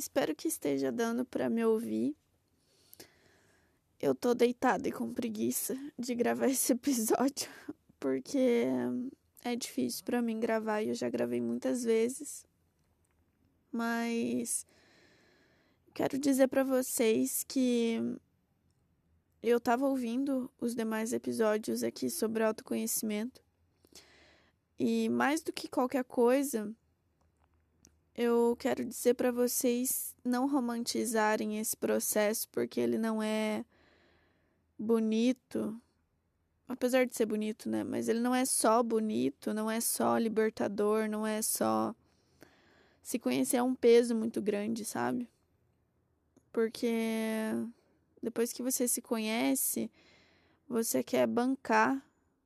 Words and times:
Espero 0.00 0.34
que 0.34 0.48
esteja 0.48 0.90
dando 0.90 1.24
para 1.24 1.50
me 1.50 1.64
ouvir. 1.64 2.16
Eu 4.00 4.14
tô 4.14 4.34
deitada 4.34 4.88
e 4.88 4.92
com 4.92 5.12
preguiça 5.12 5.76
de 5.98 6.14
gravar 6.14 6.48
esse 6.50 6.72
episódio, 6.72 7.50
porque 7.98 8.64
é 9.44 9.54
difícil 9.54 10.04
para 10.04 10.22
mim 10.22 10.40
gravar 10.40 10.82
e 10.82 10.88
eu 10.88 10.94
já 10.94 11.08
gravei 11.10 11.40
muitas 11.40 11.84
vezes. 11.84 12.44
Mas 13.70 14.66
quero 15.92 16.18
dizer 16.18 16.48
para 16.48 16.64
vocês 16.64 17.44
que 17.46 18.00
eu 19.42 19.60
tava 19.60 19.86
ouvindo 19.86 20.50
os 20.58 20.74
demais 20.74 21.12
episódios 21.12 21.82
aqui 21.82 22.08
sobre 22.08 22.42
autoconhecimento. 22.42 23.42
E 24.78 25.10
mais 25.10 25.42
do 25.42 25.52
que 25.52 25.68
qualquer 25.68 26.04
coisa, 26.04 26.74
eu 28.22 28.54
quero 28.58 28.84
dizer 28.84 29.14
para 29.14 29.32
vocês 29.32 30.14
não 30.22 30.46
romantizarem 30.46 31.58
esse 31.58 31.74
processo, 31.74 32.46
porque 32.50 32.78
ele 32.78 32.98
não 32.98 33.22
é 33.22 33.64
bonito, 34.78 35.80
apesar 36.68 37.06
de 37.06 37.16
ser 37.16 37.24
bonito, 37.24 37.66
né? 37.66 37.82
Mas 37.82 38.10
ele 38.10 38.20
não 38.20 38.34
é 38.34 38.44
só 38.44 38.82
bonito, 38.82 39.54
não 39.54 39.70
é 39.70 39.80
só 39.80 40.18
libertador, 40.18 41.08
não 41.08 41.26
é 41.26 41.40
só. 41.40 41.94
Se 43.02 43.18
conhecer 43.18 43.56
é 43.56 43.62
um 43.62 43.74
peso 43.74 44.14
muito 44.14 44.42
grande, 44.42 44.84
sabe? 44.84 45.26
Porque 46.52 47.52
depois 48.22 48.52
que 48.52 48.62
você 48.62 48.86
se 48.86 49.00
conhece, 49.00 49.90
você 50.68 51.02
quer 51.02 51.26
bancar 51.26 52.04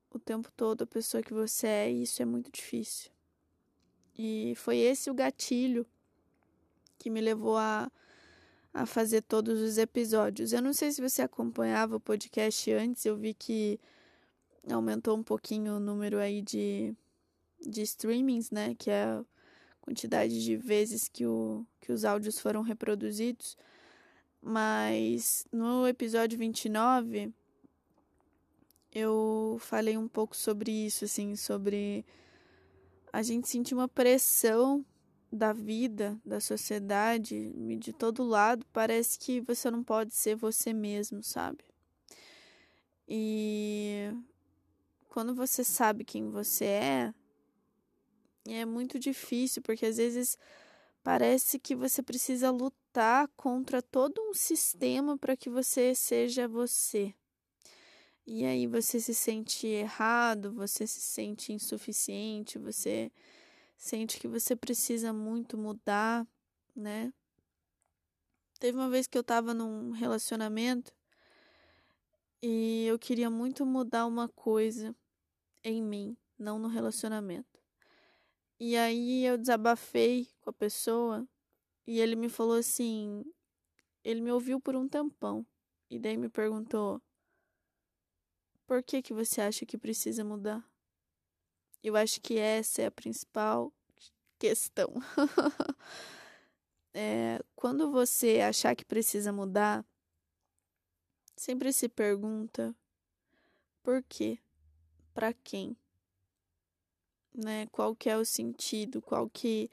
o 0.09 0.21
tempo 0.21 0.53
todo 0.57 0.83
a 0.83 0.87
pessoa 0.87 1.21
que 1.21 1.35
você 1.35 1.67
é, 1.67 1.91
e 1.91 2.05
isso 2.05 2.23
é 2.23 2.25
muito 2.25 2.49
difícil. 2.53 3.14
E 4.17 4.55
foi 4.57 4.79
esse 4.79 5.11
o 5.11 5.15
gatilho 5.15 5.87
que 6.99 7.11
me 7.11 7.21
levou 7.21 7.57
a, 7.57 7.91
a 8.73 8.87
fazer 8.87 9.23
todos 9.23 9.61
os 9.61 9.79
episódios. 9.79 10.53
Eu 10.53 10.63
não 10.63 10.73
sei 10.73 10.93
se 10.93 11.03
você 11.03 11.23
acompanhava 11.23 11.97
o 11.97 12.01
podcast 12.01 12.73
antes, 12.73 13.05
eu 13.05 13.17
vi 13.17 13.35
que 13.35 13.79
aumentou 14.71 15.17
um 15.17 15.23
pouquinho 15.23 15.77
o 15.77 15.81
número 15.81 16.19
aí 16.19 16.41
de, 16.41 16.95
de 17.61 17.83
streamings, 17.83 18.51
né? 18.51 18.75
Que 18.75 18.91
é 18.91 19.05
a 19.05 19.25
quantidade 19.81 20.43
de 20.43 20.57
vezes 20.57 21.09
que, 21.09 21.27
o, 21.27 21.67
que 21.81 21.93
os 21.93 22.05
áudios 22.05 22.39
foram 22.39 22.63
reproduzidos. 22.63 23.57
Mas 24.41 25.47
no 25.51 25.87
episódio 25.89 26.39
29 26.39 27.33
eu 28.95 29.57
falei 29.61 29.97
um 29.97 30.07
pouco 30.07 30.37
sobre 30.37 30.71
isso, 30.71 31.05
assim, 31.05 31.35
sobre 31.35 32.05
a 33.15 33.23
gente 33.23 33.49
sentir 33.49 33.75
uma 33.75 33.87
pressão 33.87 34.85
da 35.33 35.53
vida, 35.53 36.21
da 36.27 36.41
sociedade, 36.41 37.53
de 37.79 37.93
todo 37.93 38.25
lado, 38.25 38.67
parece 38.73 39.21
que 39.21 39.41
você 39.41 39.71
não 39.71 39.85
pode 39.85 40.13
ser 40.13 40.35
você 40.35 40.73
mesmo, 40.73 41.23
sabe? 41.23 41.65
E 43.07 44.11
quando 45.09 45.33
você 45.33 45.63
sabe 45.63 46.05
quem 46.05 46.29
você 46.29 46.65
é, 46.65 47.15
é 48.49 48.65
muito 48.65 48.99
difícil, 48.99 49.63
porque 49.63 49.87
às 49.87 49.97
vezes 49.97 50.37
parece 51.01 51.61
que 51.61 51.77
você 51.77 52.03
precisa 52.03 52.51
lutar 52.51 53.29
contra 53.37 53.81
todo 53.81 54.21
um 54.29 54.35
sistema 54.35 55.17
para 55.17 55.37
que 55.37 55.49
você 55.49 55.95
seja 55.95 56.49
você. 56.49 57.15
E 58.27 58.45
aí 58.45 58.67
você 58.67 58.99
se 59.01 59.15
sente 59.15 59.67
errado, 59.67 60.53
você 60.53 60.87
se 60.87 61.01
sente 61.01 61.53
insuficiente, 61.53 62.59
você 62.59 63.13
sente 63.77 64.19
que 64.19 64.27
você 64.27 64.57
precisa 64.57 65.13
muito 65.13 65.59
mudar, 65.59 66.27
né? 66.75 67.13
Teve 68.59 68.79
uma 68.79 68.89
vez 68.89 69.07
que 69.07 69.19
eu 69.19 69.23
tava 69.23 69.53
num 69.53 69.91
relacionamento 69.91 70.95
e 72.43 72.87
eu 72.87 72.99
queria 72.99 73.29
muito 73.29 73.67
mudar 73.67 74.07
uma 74.07 74.29
coisa 74.29 74.97
em 75.63 75.83
mim, 75.83 76.17
não 76.39 76.59
no 76.59 76.69
relacionamento. 76.69 77.61
E 78.59 78.75
aí 78.77 79.25
eu 79.25 79.37
desabafei 79.37 80.29
com 80.41 80.49
a 80.49 80.53
pessoa 80.53 81.29
e 81.87 82.01
ele 82.01 82.17
me 82.17 82.31
falou 82.31 82.57
assim, 82.57 83.23
ele 84.03 84.23
me 84.23 84.33
ouviu 84.33 84.59
por 84.59 84.75
um 84.77 84.89
tempão 84.89 85.47
e 85.91 85.99
daí 85.99 86.17
me 86.17 86.31
perguntou: 86.31 87.03
"Por 88.67 88.83
que 88.83 89.03
que 89.03 89.13
você 89.13 89.41
acha 89.41 89.67
que 89.67 89.79
precisa 89.79 90.25
mudar?" 90.25 90.65
Eu 91.83 91.97
acho 91.97 92.21
que 92.21 92.39
essa 92.39 92.83
é 92.83 92.87
a 92.87 92.91
principal 92.91 93.73
questão. 94.39 94.89
é, 96.95 97.39
quando 97.55 97.91
você 97.91 98.41
achar 98.41 98.75
que 98.75 98.85
precisa 98.85 99.33
mudar, 99.33 99.85
sempre 101.37 101.73
se 101.73 101.89
pergunta 101.89 102.75
por 103.83 104.03
quê? 104.03 104.39
Para 105.13 105.35
quem? 105.35 105.77
Né? 107.35 107.67
Qual 107.67 107.95
que 107.95 108.09
é 108.09 108.17
o 108.17 108.25
sentido? 108.25 109.03
Qual 109.03 109.29
que, 109.29 109.69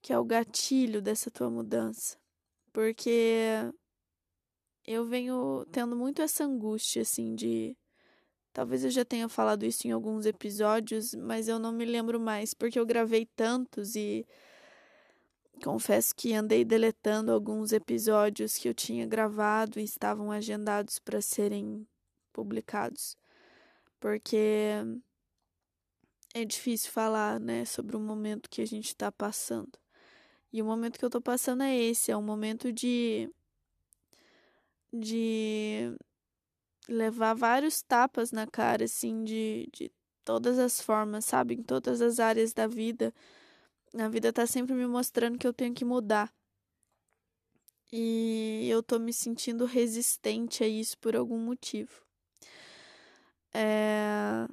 que 0.00 0.12
é 0.12 0.18
o 0.18 0.24
gatilho 0.24 1.00
dessa 1.00 1.30
tua 1.30 1.48
mudança? 1.48 2.18
Porque 2.72 3.72
eu 4.84 5.06
venho 5.06 5.64
tendo 5.70 5.94
muito 5.94 6.20
essa 6.20 6.44
angústia 6.44 7.02
assim 7.02 7.36
de 7.36 7.76
Talvez 8.52 8.84
eu 8.84 8.90
já 8.90 9.04
tenha 9.04 9.28
falado 9.28 9.64
isso 9.64 9.86
em 9.86 9.92
alguns 9.92 10.26
episódios, 10.26 11.14
mas 11.14 11.48
eu 11.48 11.58
não 11.58 11.72
me 11.72 11.84
lembro 11.84 12.20
mais, 12.20 12.52
porque 12.52 12.78
eu 12.78 12.84
gravei 12.84 13.26
tantos 13.34 13.96
e 13.96 14.26
confesso 15.62 16.14
que 16.14 16.34
andei 16.34 16.64
deletando 16.64 17.32
alguns 17.32 17.72
episódios 17.72 18.58
que 18.58 18.68
eu 18.68 18.74
tinha 18.74 19.06
gravado 19.06 19.80
e 19.80 19.84
estavam 19.84 20.30
agendados 20.30 20.98
para 20.98 21.20
serem 21.22 21.86
publicados. 22.32 23.16
Porque 23.98 24.74
é 26.34 26.44
difícil 26.44 26.90
falar, 26.90 27.40
né, 27.40 27.64
sobre 27.64 27.96
o 27.96 28.00
momento 28.00 28.50
que 28.50 28.60
a 28.60 28.66
gente 28.66 28.88
está 28.88 29.10
passando. 29.12 29.78
E 30.52 30.60
o 30.60 30.64
momento 30.64 30.98
que 30.98 31.04
eu 31.04 31.08
estou 31.08 31.20
passando 31.22 31.62
é 31.62 31.74
esse, 31.76 32.10
é 32.10 32.16
um 32.16 32.22
momento 32.22 32.72
de 32.72 33.30
de 34.92 35.96
levar 36.88 37.34
vários 37.34 37.82
tapas 37.82 38.32
na 38.32 38.46
cara, 38.46 38.84
assim, 38.84 39.24
de, 39.24 39.68
de 39.72 39.90
todas 40.24 40.58
as 40.58 40.80
formas, 40.80 41.24
sabe? 41.24 41.54
Em 41.54 41.62
todas 41.62 42.00
as 42.00 42.20
áreas 42.20 42.52
da 42.52 42.66
vida. 42.66 43.14
A 43.94 44.08
vida 44.08 44.32
tá 44.32 44.46
sempre 44.46 44.74
me 44.74 44.86
mostrando 44.86 45.38
que 45.38 45.46
eu 45.46 45.52
tenho 45.52 45.74
que 45.74 45.84
mudar. 45.84 46.32
E 47.92 48.66
eu 48.70 48.82
tô 48.82 48.98
me 48.98 49.12
sentindo 49.12 49.66
resistente 49.66 50.64
a 50.64 50.68
isso 50.68 50.98
por 50.98 51.14
algum 51.14 51.38
motivo. 51.38 52.02
É... 53.52 54.46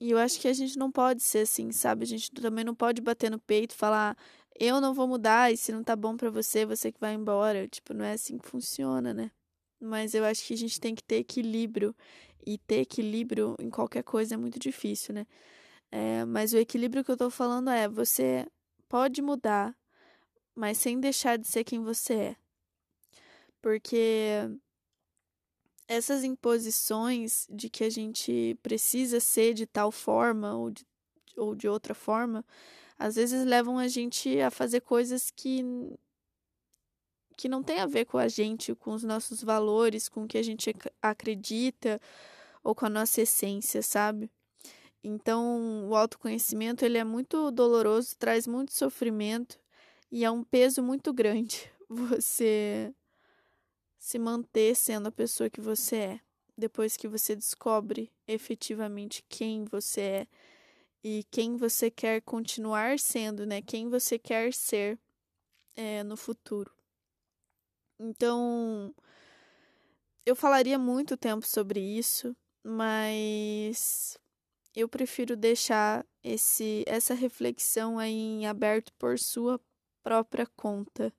E 0.00 0.10
eu 0.10 0.18
acho 0.18 0.40
que 0.40 0.48
a 0.48 0.52
gente 0.52 0.78
não 0.78 0.90
pode 0.90 1.22
ser 1.22 1.40
assim, 1.40 1.72
sabe? 1.72 2.04
A 2.04 2.06
gente 2.06 2.30
também 2.30 2.64
não 2.64 2.74
pode 2.74 3.00
bater 3.02 3.30
no 3.30 3.38
peito 3.38 3.72
e 3.74 3.76
falar, 3.76 4.16
eu 4.58 4.80
não 4.80 4.94
vou 4.94 5.06
mudar, 5.08 5.52
e 5.52 5.56
se 5.56 5.72
não 5.72 5.82
tá 5.82 5.96
bom 5.96 6.16
para 6.16 6.30
você, 6.30 6.66
você 6.66 6.92
que 6.92 7.00
vai 7.00 7.14
embora. 7.14 7.68
Tipo, 7.68 7.94
não 7.94 8.04
é 8.04 8.12
assim 8.12 8.38
que 8.38 8.48
funciona, 8.48 9.14
né? 9.14 9.30
Mas 9.80 10.14
eu 10.14 10.24
acho 10.24 10.44
que 10.44 10.54
a 10.54 10.56
gente 10.56 10.80
tem 10.80 10.94
que 10.94 11.02
ter 11.02 11.16
equilíbrio. 11.16 11.94
E 12.46 12.58
ter 12.58 12.80
equilíbrio 12.82 13.56
em 13.60 13.68
qualquer 13.68 14.04
coisa 14.04 14.34
é 14.34 14.36
muito 14.36 14.58
difícil, 14.58 15.12
né? 15.14 15.26
É, 15.90 16.24
mas 16.24 16.52
o 16.52 16.58
equilíbrio 16.58 17.04
que 17.04 17.10
eu 17.10 17.16
tô 17.16 17.30
falando 17.30 17.70
é: 17.70 17.88
você 17.88 18.46
pode 18.88 19.20
mudar, 19.20 19.76
mas 20.54 20.78
sem 20.78 21.00
deixar 21.00 21.38
de 21.38 21.46
ser 21.48 21.64
quem 21.64 21.82
você 21.82 22.14
é. 22.14 22.36
Porque 23.60 24.48
essas 25.88 26.24
imposições 26.24 27.46
de 27.50 27.68
que 27.68 27.84
a 27.84 27.90
gente 27.90 28.56
precisa 28.62 29.20
ser 29.20 29.54
de 29.54 29.66
tal 29.66 29.90
forma 29.92 30.54
ou 30.54 30.70
de, 30.70 30.86
ou 31.36 31.54
de 31.54 31.68
outra 31.68 31.94
forma, 31.94 32.44
às 32.98 33.16
vezes 33.16 33.44
levam 33.44 33.78
a 33.78 33.88
gente 33.88 34.40
a 34.40 34.50
fazer 34.50 34.80
coisas 34.80 35.30
que 35.30 35.62
que 37.36 37.48
não 37.48 37.62
tem 37.62 37.80
a 37.80 37.86
ver 37.86 38.06
com 38.06 38.18
a 38.18 38.28
gente, 38.28 38.74
com 38.74 38.92
os 38.92 39.02
nossos 39.04 39.42
valores, 39.42 40.08
com 40.08 40.24
o 40.24 40.26
que 40.28 40.38
a 40.38 40.42
gente 40.42 40.74
acredita 41.02 42.00
ou 42.64 42.74
com 42.74 42.86
a 42.86 42.90
nossa 42.90 43.20
essência, 43.22 43.82
sabe? 43.82 44.30
Então, 45.04 45.88
o 45.88 45.94
autoconhecimento 45.94 46.84
ele 46.84 46.98
é 46.98 47.04
muito 47.04 47.50
doloroso, 47.50 48.16
traz 48.18 48.46
muito 48.46 48.72
sofrimento 48.72 49.58
e 50.10 50.24
é 50.24 50.30
um 50.30 50.42
peso 50.42 50.82
muito 50.82 51.12
grande 51.12 51.70
você 51.88 52.92
se 53.98 54.18
manter 54.18 54.74
sendo 54.74 55.08
a 55.08 55.12
pessoa 55.12 55.50
que 55.50 55.60
você 55.60 55.96
é, 55.96 56.20
depois 56.56 56.96
que 56.96 57.06
você 57.06 57.36
descobre 57.36 58.10
efetivamente 58.26 59.24
quem 59.28 59.64
você 59.64 60.00
é 60.00 60.26
e 61.04 61.24
quem 61.30 61.56
você 61.56 61.88
quer 61.90 62.20
continuar 62.22 62.98
sendo, 62.98 63.46
né? 63.46 63.62
Quem 63.62 63.88
você 63.88 64.18
quer 64.18 64.52
ser 64.52 64.98
é, 65.76 66.02
no 66.02 66.16
futuro. 66.16 66.75
Então, 67.98 68.94
eu 70.24 70.36
falaria 70.36 70.78
muito 70.78 71.16
tempo 71.16 71.46
sobre 71.46 71.80
isso, 71.80 72.36
mas 72.62 74.18
eu 74.74 74.88
prefiro 74.88 75.36
deixar 75.36 76.04
esse, 76.22 76.84
essa 76.86 77.14
reflexão 77.14 77.98
aí 77.98 78.12
em 78.12 78.46
aberto 78.46 78.92
por 78.98 79.18
sua 79.18 79.60
própria 80.02 80.46
conta, 80.56 81.14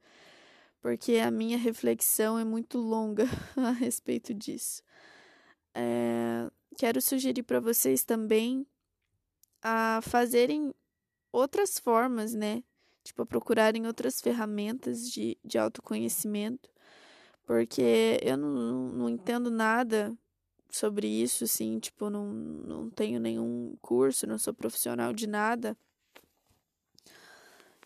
porque 0.81 1.17
a 1.17 1.31
minha 1.31 1.57
reflexão 1.57 2.37
é 2.37 2.43
muito 2.43 2.77
longa 2.77 3.25
a 3.57 3.71
respeito 3.71 4.33
disso. 4.33 4.83
É, 5.73 6.49
quero 6.77 7.01
sugerir 7.01 7.43
para 7.43 7.59
vocês 7.59 8.03
também 8.03 8.67
a 9.61 9.99
fazerem 10.03 10.73
outras 11.31 11.79
formas, 11.79 12.33
né? 12.33 12.63
Tipo, 13.07 13.21
a 13.21 13.25
procurarem 13.25 13.87
outras 13.87 14.19
ferramentas 14.19 15.09
de, 15.09 15.37
de 15.41 15.57
autoconhecimento, 15.57 16.69
porque 17.45 18.19
eu 18.21 18.35
não, 18.35 18.89
não 18.89 19.09
entendo 19.09 19.49
nada 19.49 20.13
sobre 20.69 21.07
isso, 21.07 21.45
assim, 21.45 21.79
tipo, 21.79 22.09
não, 22.09 22.25
não 22.33 22.89
tenho 22.89 23.17
nenhum 23.17 23.77
curso, 23.81 24.27
não 24.27 24.37
sou 24.37 24.53
profissional 24.53 25.13
de 25.13 25.25
nada. 25.25 25.77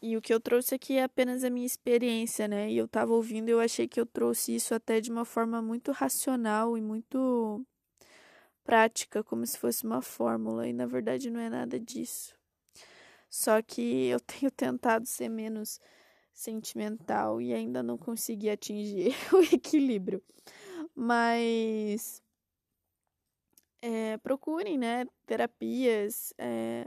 E 0.02 0.18
o 0.18 0.22
que 0.22 0.34
eu 0.34 0.40
trouxe 0.40 0.74
aqui 0.74 0.98
é 0.98 1.04
apenas 1.04 1.44
a 1.44 1.52
minha 1.52 1.68
experiência, 1.68 2.48
né? 2.48 2.72
E 2.72 2.78
eu 2.78 2.88
tava 2.88 3.14
ouvindo 3.14 3.50
e 3.50 3.52
eu 3.52 3.60
achei 3.60 3.88
que 3.88 4.00
eu 4.00 4.08
trouxe 4.08 4.56
isso 4.56 4.74
até 4.74 5.00
de 5.00 5.12
uma 5.12 5.24
forma 5.24 5.62
muito 5.62 5.92
racional 5.92 6.76
e 6.76 6.82
muito 6.82 7.64
prática, 8.64 9.24
como 9.24 9.46
se 9.46 9.56
fosse 9.60 9.86
uma 9.86 10.02
fórmula, 10.02 10.68
e 10.68 10.74
na 10.74 10.88
verdade 10.88 11.30
não 11.30 11.40
é 11.40 11.48
nada 11.48 11.80
disso. 11.80 12.41
Só 13.32 13.62
que 13.64 14.08
eu 14.10 14.20
tenho 14.20 14.52
tentado 14.52 15.08
ser 15.08 15.30
menos 15.30 15.82
sentimental 16.34 17.42
e 17.42 17.54
ainda 17.54 17.82
não 17.82 17.98
consegui 17.98 18.50
atingir 18.50 19.16
o 19.34 19.42
equilíbrio. 19.56 20.22
Mas 20.96 22.22
é, 23.82 24.18
procurem, 24.18 24.78
né, 24.78 25.08
terapias, 25.26 26.34
é, 26.38 26.86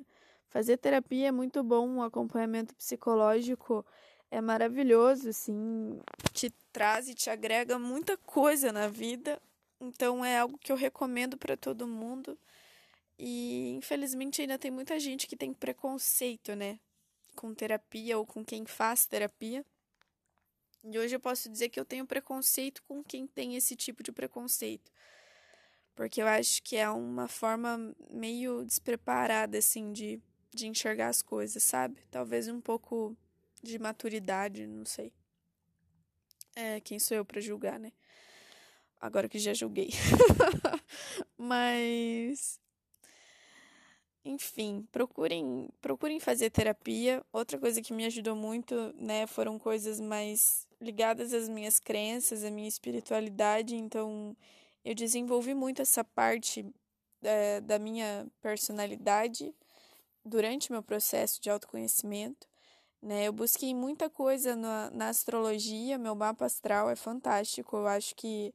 Fazer 0.55 0.77
terapia 0.77 1.27
é 1.27 1.33
muito 1.33 1.65
bom, 1.65 1.85
um 1.85 2.01
acompanhamento 2.01 2.77
psicológico 2.77 3.85
é 4.31 4.41
maravilhoso, 4.41 5.31
assim, 5.31 6.01
te 6.33 6.49
traz 6.73 7.09
e 7.09 7.15
te 7.15 7.29
agrega 7.29 7.77
muita 7.77 8.17
coisa 8.19 8.71
na 8.71 8.87
vida. 8.87 9.43
Então 9.81 10.25
é 10.25 10.39
algo 10.39 10.57
que 10.57 10.71
eu 10.71 10.77
recomendo 10.77 11.37
para 11.37 11.57
todo 11.57 11.89
mundo. 11.89 12.39
E 13.19 13.71
infelizmente 13.71 14.43
ainda 14.43 14.59
tem 14.59 14.71
muita 14.71 14.99
gente 14.99 15.27
que 15.27 15.37
tem 15.37 15.53
preconceito, 15.53 16.55
né, 16.55 16.79
com 17.37 17.55
terapia 17.55 18.19
ou 18.19 18.27
com 18.27 18.45
quem 18.45 18.67
faz 18.67 19.07
terapia. 19.07 19.65
E 20.83 20.99
hoje 20.99 21.17
eu 21.17 21.21
posso 21.21 21.49
dizer 21.49 21.69
que 21.71 21.81
eu 21.81 21.85
tenho 21.85 22.07
preconceito 22.07 22.83
com 22.83 23.03
quem 23.03 23.27
tem 23.27 23.57
esse 23.57 23.75
tipo 23.75 24.03
de 24.03 24.13
preconceito. 24.13 24.93
Porque 25.95 26.21
eu 26.21 26.27
acho 26.27 26.63
que 26.63 26.77
é 26.77 26.91
uma 26.91 27.29
forma 27.29 27.95
meio 28.11 28.65
despreparada, 28.65 29.59
assim, 29.59 29.93
de 29.93 30.21
de 30.55 30.69
enxergar 30.69 31.09
as 31.09 31.21
coisas, 31.21 31.63
sabe? 31.63 32.01
Talvez 32.11 32.49
um 32.49 32.61
pouco 32.61 33.17
de 33.63 33.79
maturidade, 33.79 34.67
não 34.67 34.87
sei. 34.87 35.13
É, 36.55 36.81
quem 36.81 36.99
sou 36.99 37.17
eu 37.17 37.25
para 37.25 37.41
julgar, 37.41 37.79
né? 37.79 37.93
Agora 39.01 39.29
que 39.29 39.39
já 39.39 39.53
julguei. 39.53 39.91
Mas 41.37 42.61
enfim, 44.25 44.87
procurem, 44.91 45.69
procurem 45.81 46.19
fazer 46.19 46.51
terapia. 46.51 47.25
Outra 47.33 47.59
coisa 47.59 47.83
que 47.83 47.93
me 47.93 48.07
ajudou 48.07 48.35
muito, 48.35 48.75
né, 48.97 49.27
foram 49.27 49.59
coisas 49.59 50.01
mais 50.01 50.67
ligadas 50.81 51.33
às 51.35 51.49
minhas 51.49 51.79
crenças, 51.79 52.43
à 52.43 52.51
minha 52.51 52.69
espiritualidade. 52.69 53.77
Então, 53.77 54.35
eu 54.85 54.95
desenvolvi 54.95 55.55
muito 55.55 55.83
essa 55.83 56.03
parte 56.03 56.67
é, 57.23 57.61
da 57.61 57.79
minha 57.79 58.27
personalidade 58.41 59.55
durante 60.25 60.73
meu 60.73 60.83
processo 60.83 61.41
de 61.41 61.51
autoconhecimento. 61.51 62.49
Né? 63.03 63.29
Eu 63.29 63.33
busquei 63.33 63.75
muita 63.75 64.09
coisa 64.09 64.57
na, 64.57 64.91
na 64.91 65.09
astrologia, 65.11 65.99
meu 65.99 66.15
mapa 66.15 66.47
astral 66.47 66.89
é 66.89 66.97
fantástico. 66.97 67.77
Eu 67.77 67.87
acho 67.87 68.15
que 68.15 68.55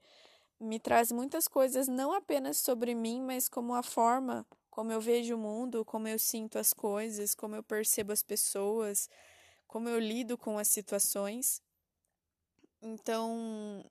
me 0.60 0.80
traz 0.80 1.12
muitas 1.12 1.48
coisas, 1.48 1.88
não 1.88 2.12
apenas 2.12 2.58
sobre 2.58 2.96
mim, 2.96 3.22
mas 3.22 3.48
como 3.48 3.76
a 3.76 3.84
forma 3.84 4.46
como 4.80 4.94
eu 4.94 5.02
vejo 5.02 5.36
o 5.36 5.38
mundo, 5.38 5.84
como 5.84 6.08
eu 6.08 6.18
sinto 6.18 6.58
as 6.58 6.72
coisas, 6.72 7.36
como 7.36 7.54
eu 7.54 7.62
percebo 7.62 8.14
as 8.14 8.24
pessoas, 8.24 9.10
como 9.68 9.90
eu 9.90 10.00
lido 10.00 10.38
com 10.38 10.58
as 10.58 10.70
situações. 10.70 11.62
Então, 12.82 13.84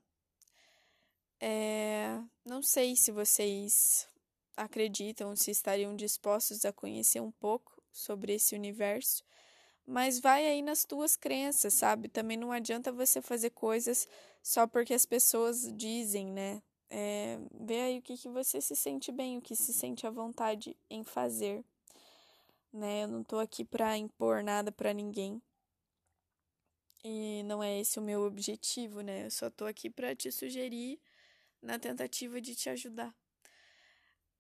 é, 1.39 2.19
não 2.43 2.63
sei 2.63 2.97
se 2.97 3.13
vocês 3.13 4.09
acreditam, 4.57 5.37
se 5.37 5.51
estariam 5.51 5.95
dispostos 5.95 6.65
a 6.65 6.73
conhecer 6.73 7.21
um 7.21 7.33
pouco 7.33 7.83
sobre 7.93 8.33
esse 8.33 8.55
universo, 8.55 9.23
mas 9.85 10.19
vai 10.19 10.47
aí 10.47 10.63
nas 10.63 10.87
tuas 10.87 11.17
crenças, 11.17 11.75
sabe? 11.75 12.09
Também 12.09 12.39
não 12.39 12.51
adianta 12.51 12.91
você 12.91 13.21
fazer 13.21 13.51
coisas 13.51 14.09
só 14.43 14.67
porque 14.67 14.95
as 14.95 15.05
pessoas 15.05 15.71
dizem, 15.77 16.33
né? 16.33 16.63
É, 16.91 17.39
vê 17.53 17.81
aí 17.81 17.99
o 17.99 18.03
que, 18.03 18.17
que 18.17 18.29
você 18.29 18.61
se 18.61 18.75
sente 18.75 19.13
bem, 19.13 19.39
o 19.39 19.43
que 19.43 19.55
se 19.55 19.73
sente 19.73 20.07
à 20.07 20.11
vontade 20.11 20.77
em 20.89 21.05
fazer, 21.05 21.65
né? 22.73 23.05
Eu 23.05 23.09
não 23.09 23.23
tô 23.23 23.39
aqui 23.39 23.65
para 23.65 23.97
impor 23.97 24.43
nada 24.43 24.73
para 24.73 24.93
ninguém. 24.93 25.43
E 27.05 27.43
não 27.45 27.63
é 27.63 27.81
esse 27.81 27.99
o 27.99 28.03
meu 28.03 28.23
objetivo, 28.23 29.01
né? 29.01 29.27
Eu 29.27 29.31
só 29.31 29.51
tô 29.51 29.65
aqui 29.67 29.89
para 29.91 30.15
te 30.15 30.31
sugerir 30.33 31.01
na 31.63 31.79
tentativa 31.79 32.41
de 32.41 32.55
te 32.55 32.71
ajudar. 32.71 33.15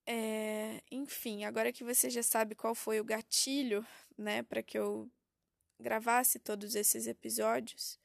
É, 0.06 0.82
enfim, 0.90 1.44
agora 1.44 1.72
que 1.72 1.84
você 1.84 2.08
já 2.08 2.22
sabe 2.22 2.54
qual 2.54 2.74
foi 2.74 2.98
o 2.98 3.04
gatilho, 3.04 3.86
né, 4.16 4.42
para 4.42 4.62
que 4.62 4.78
eu 4.78 5.10
gravasse 5.80 6.38
todos 6.38 6.74
esses 6.74 7.06
episódios, 7.06 7.98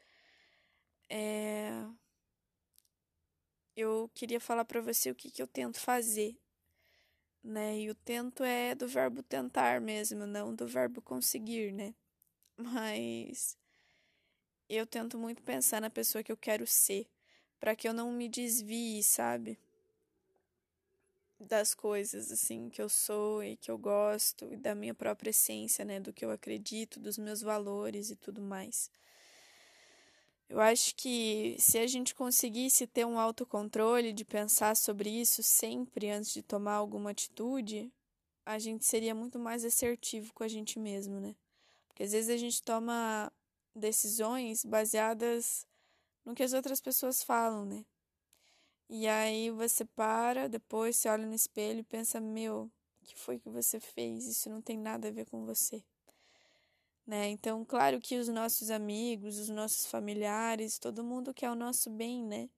é, 1.09 1.71
eu 3.75 4.09
queria 4.13 4.39
falar 4.39 4.65
para 4.65 4.81
você 4.81 5.11
o 5.11 5.15
que, 5.15 5.31
que 5.31 5.41
eu 5.41 5.47
tento 5.47 5.79
fazer, 5.79 6.37
né? 7.43 7.79
E 7.79 7.89
o 7.89 7.95
tento 7.95 8.43
é 8.43 8.75
do 8.75 8.87
verbo 8.87 9.21
tentar 9.23 9.81
mesmo, 9.81 10.25
não 10.25 10.55
do 10.55 10.67
verbo 10.67 11.01
conseguir, 11.01 11.71
né? 11.71 11.93
Mas 12.57 13.57
eu 14.69 14.85
tento 14.85 15.17
muito 15.17 15.43
pensar 15.43 15.81
na 15.81 15.89
pessoa 15.89 16.23
que 16.23 16.31
eu 16.31 16.37
quero 16.37 16.65
ser, 16.65 17.07
para 17.59 17.75
que 17.75 17.87
eu 17.87 17.93
não 17.93 18.11
me 18.11 18.29
desvie, 18.29 19.03
sabe? 19.03 19.57
das 21.43 21.73
coisas 21.73 22.31
assim 22.31 22.69
que 22.69 22.81
eu 22.81 22.89
sou 22.89 23.43
e 23.43 23.55
que 23.57 23.69
eu 23.69 23.77
gosto 23.77 24.51
e 24.51 24.57
da 24.57 24.73
minha 24.73 24.93
própria 24.93 25.29
essência, 25.29 25.83
né, 25.85 25.99
do 25.99 26.13
que 26.13 26.23
eu 26.23 26.31
acredito, 26.31 26.99
dos 26.99 27.17
meus 27.17 27.41
valores 27.41 28.09
e 28.09 28.15
tudo 28.15 28.41
mais. 28.41 28.89
Eu 30.49 30.59
acho 30.59 30.95
que 30.95 31.55
se 31.59 31.77
a 31.77 31.87
gente 31.87 32.13
conseguisse 32.13 32.85
ter 32.85 33.05
um 33.05 33.19
autocontrole 33.19 34.13
de 34.13 34.23
pensar 34.23 34.75
sobre 34.75 35.09
isso 35.09 35.41
sempre 35.41 36.09
antes 36.09 36.33
de 36.33 36.43
tomar 36.43 36.73
alguma 36.73 37.11
atitude, 37.11 37.91
a 38.45 38.59
gente 38.59 38.85
seria 38.85 39.15
muito 39.15 39.39
mais 39.39 39.63
assertivo 39.63 40.33
com 40.33 40.43
a 40.43 40.47
gente 40.47 40.77
mesmo, 40.77 41.19
né? 41.19 41.35
Porque 41.87 42.03
às 42.03 42.11
vezes 42.11 42.29
a 42.29 42.37
gente 42.37 42.61
toma 42.61 43.31
decisões 43.75 44.63
baseadas 44.63 45.65
no 46.25 46.35
que 46.35 46.43
as 46.43 46.53
outras 46.53 46.81
pessoas 46.81 47.23
falam, 47.23 47.65
né? 47.65 47.85
E 48.89 49.07
aí 49.07 49.49
você 49.49 49.85
para, 49.85 50.47
depois 50.47 50.97
você 50.97 51.09
olha 51.09 51.25
no 51.25 51.33
espelho 51.33 51.79
e 51.79 51.83
pensa: 51.83 52.19
meu, 52.19 52.71
o 53.01 53.05
que 53.05 53.17
foi 53.17 53.39
que 53.39 53.49
você 53.49 53.79
fez? 53.79 54.27
Isso 54.27 54.49
não 54.49 54.61
tem 54.61 54.77
nada 54.77 55.07
a 55.07 55.11
ver 55.11 55.25
com 55.25 55.45
você. 55.45 55.83
Né? 57.05 57.29
Então, 57.29 57.65
claro 57.65 57.99
que 57.99 58.17
os 58.17 58.27
nossos 58.29 58.69
amigos, 58.71 59.37
os 59.37 59.49
nossos 59.49 59.85
familiares, 59.85 60.79
todo 60.79 61.03
mundo 61.03 61.33
quer 61.33 61.49
o 61.49 61.55
nosso 61.55 61.89
bem, 61.89 62.23
né? 62.23 62.49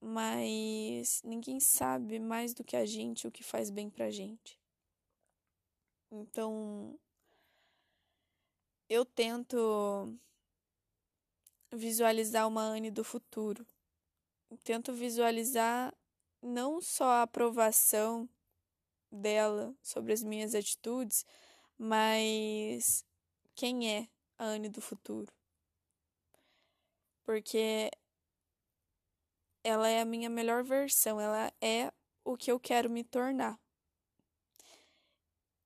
Mas 0.00 1.20
ninguém 1.24 1.60
sabe 1.60 2.18
mais 2.18 2.54
do 2.54 2.64
que 2.64 2.76
a 2.76 2.86
gente 2.86 3.26
o 3.26 3.30
que 3.30 3.42
faz 3.42 3.70
bem 3.70 3.90
pra 3.90 4.10
gente. 4.10 4.58
Então, 6.10 6.98
eu 8.88 9.04
tento 9.04 10.16
visualizar 11.72 12.48
uma 12.48 12.62
Anne 12.62 12.90
do 12.90 13.04
futuro 13.04 13.66
tento 14.58 14.92
visualizar 14.92 15.94
não 16.42 16.80
só 16.80 17.04
a 17.04 17.22
aprovação 17.22 18.28
dela 19.10 19.74
sobre 19.82 20.12
as 20.12 20.22
minhas 20.22 20.54
atitudes, 20.54 21.24
mas 21.78 23.04
quem 23.54 23.90
é 23.90 24.08
a 24.38 24.44
Anne 24.46 24.68
do 24.68 24.80
futuro. 24.80 25.32
Porque 27.24 27.90
ela 29.62 29.88
é 29.88 30.00
a 30.00 30.04
minha 30.04 30.30
melhor 30.30 30.64
versão, 30.64 31.20
ela 31.20 31.52
é 31.60 31.92
o 32.24 32.36
que 32.36 32.50
eu 32.50 32.58
quero 32.58 32.88
me 32.90 33.04
tornar. 33.04 33.58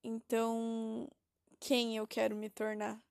Então, 0.03 1.09
quem 1.61 1.97
eu 1.97 2.07
quero 2.07 2.37
me 2.37 2.51
tornar? 2.51 3.03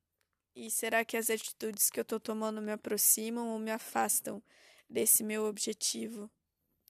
E 0.56 0.70
será 0.70 1.04
que 1.04 1.18
as 1.18 1.30
atitudes 1.30 1.90
que 1.90 2.00
eu 2.00 2.06
tô 2.06 2.20
tomando 2.20 2.62
me 2.62 2.72
aproximam 2.72 3.50
ou 3.50 3.60
me 3.60 3.72
afastam 3.72 4.44
desse 4.90 5.24
meu 5.24 5.46
objetivo, 5.46 6.30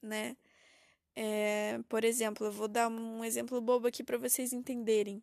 né? 0.02 0.36
É, 1.16 1.80
por 1.88 2.04
exemplo, 2.04 2.46
eu 2.46 2.52
vou 2.52 2.68
dar 2.68 2.88
um 2.88 3.24
exemplo 3.24 3.60
bobo 3.60 3.86
aqui 3.86 4.04
para 4.04 4.18
vocês 4.18 4.52
entenderem. 4.52 5.22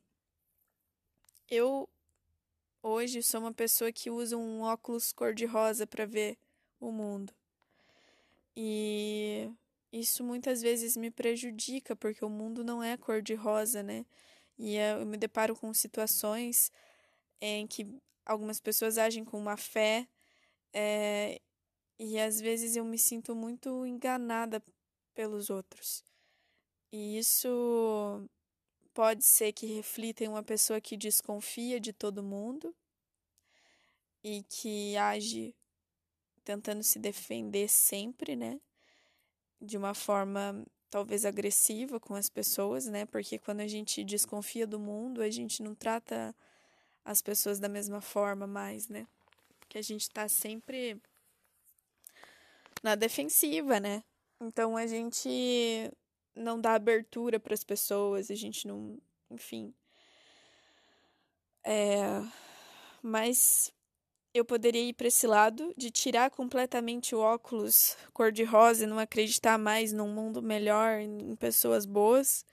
Eu 1.49 1.87
hoje 2.81 3.21
sou 3.21 3.41
uma 3.41 3.53
pessoa 3.53 3.91
que 3.91 4.09
usa 4.09 4.37
um 4.37 4.61
óculos 4.61 5.11
cor-de-rosa 5.13 5.85
para 5.87 6.05
ver 6.05 6.37
o 6.79 6.91
mundo. 6.91 7.33
E 8.55 9.49
isso 9.91 10.23
muitas 10.23 10.61
vezes 10.61 10.97
me 10.97 11.11
prejudica, 11.11 11.95
porque 11.95 12.23
o 12.23 12.29
mundo 12.29 12.63
não 12.63 12.83
é 12.83 12.97
cor-de-rosa, 12.97 13.83
né? 13.83 14.05
E 14.57 14.75
eu 14.77 15.05
me 15.05 15.17
deparo 15.17 15.55
com 15.55 15.73
situações 15.73 16.71
em 17.41 17.67
que 17.67 17.87
algumas 18.25 18.59
pessoas 18.59 18.97
agem 18.97 19.25
com 19.25 19.37
uma 19.37 19.57
fé 19.57 20.07
é, 20.73 21.41
e 21.99 22.19
às 22.19 22.39
vezes 22.39 22.75
eu 22.75 22.85
me 22.85 22.97
sinto 22.97 23.35
muito 23.35 23.85
enganada 23.85 24.63
pelos 25.13 25.49
outros. 25.49 26.03
E 26.91 27.17
isso 27.17 28.29
pode 28.93 29.23
ser 29.23 29.53
que 29.53 29.65
reflita 29.65 30.23
em 30.23 30.27
uma 30.27 30.43
pessoa 30.43 30.81
que 30.81 30.97
desconfia 30.97 31.79
de 31.79 31.93
todo 31.93 32.23
mundo 32.23 32.75
e 34.23 34.43
que 34.43 34.95
age 34.97 35.55
tentando 36.43 36.83
se 36.83 36.99
defender 36.99 37.67
sempre, 37.69 38.35
né? 38.35 38.59
De 39.59 39.77
uma 39.77 39.93
forma 39.93 40.65
talvez 40.89 41.25
agressiva 41.25 41.99
com 41.99 42.13
as 42.15 42.29
pessoas, 42.29 42.85
né? 42.85 43.05
Porque 43.05 43.39
quando 43.39 43.61
a 43.61 43.67
gente 43.67 44.03
desconfia 44.03 44.67
do 44.67 44.79
mundo, 44.79 45.21
a 45.21 45.29
gente 45.29 45.63
não 45.63 45.73
trata 45.73 46.35
as 47.03 47.21
pessoas 47.21 47.59
da 47.59 47.69
mesma 47.69 48.01
forma 48.01 48.45
mais, 48.45 48.89
né? 48.89 49.07
Porque 49.59 49.77
a 49.77 49.81
gente 49.81 50.09
tá 50.09 50.27
sempre 50.27 51.01
na 52.83 52.95
defensiva, 52.95 53.79
né? 53.79 54.03
Então 54.39 54.75
a 54.75 54.85
gente 54.85 55.91
não 56.35 56.59
dá 56.59 56.73
abertura 56.73 57.39
para 57.39 57.53
as 57.53 57.63
pessoas, 57.63 58.31
a 58.31 58.35
gente 58.35 58.67
não, 58.67 58.97
enfim. 59.29 59.73
É, 61.63 62.21
mas 63.01 63.73
eu 64.33 64.45
poderia 64.45 64.81
ir 64.81 64.93
para 64.93 65.07
esse 65.07 65.27
lado 65.27 65.73
de 65.77 65.91
tirar 65.91 66.31
completamente 66.31 67.13
o 67.13 67.19
óculos 67.19 67.97
cor-de-rosa 68.13 68.83
e 68.83 68.87
não 68.87 68.97
acreditar 68.97 69.57
mais 69.57 69.91
num 69.91 70.07
mundo 70.13 70.41
melhor, 70.41 70.99
em 70.99 71.35
pessoas 71.35 71.85
boas. 71.85 72.45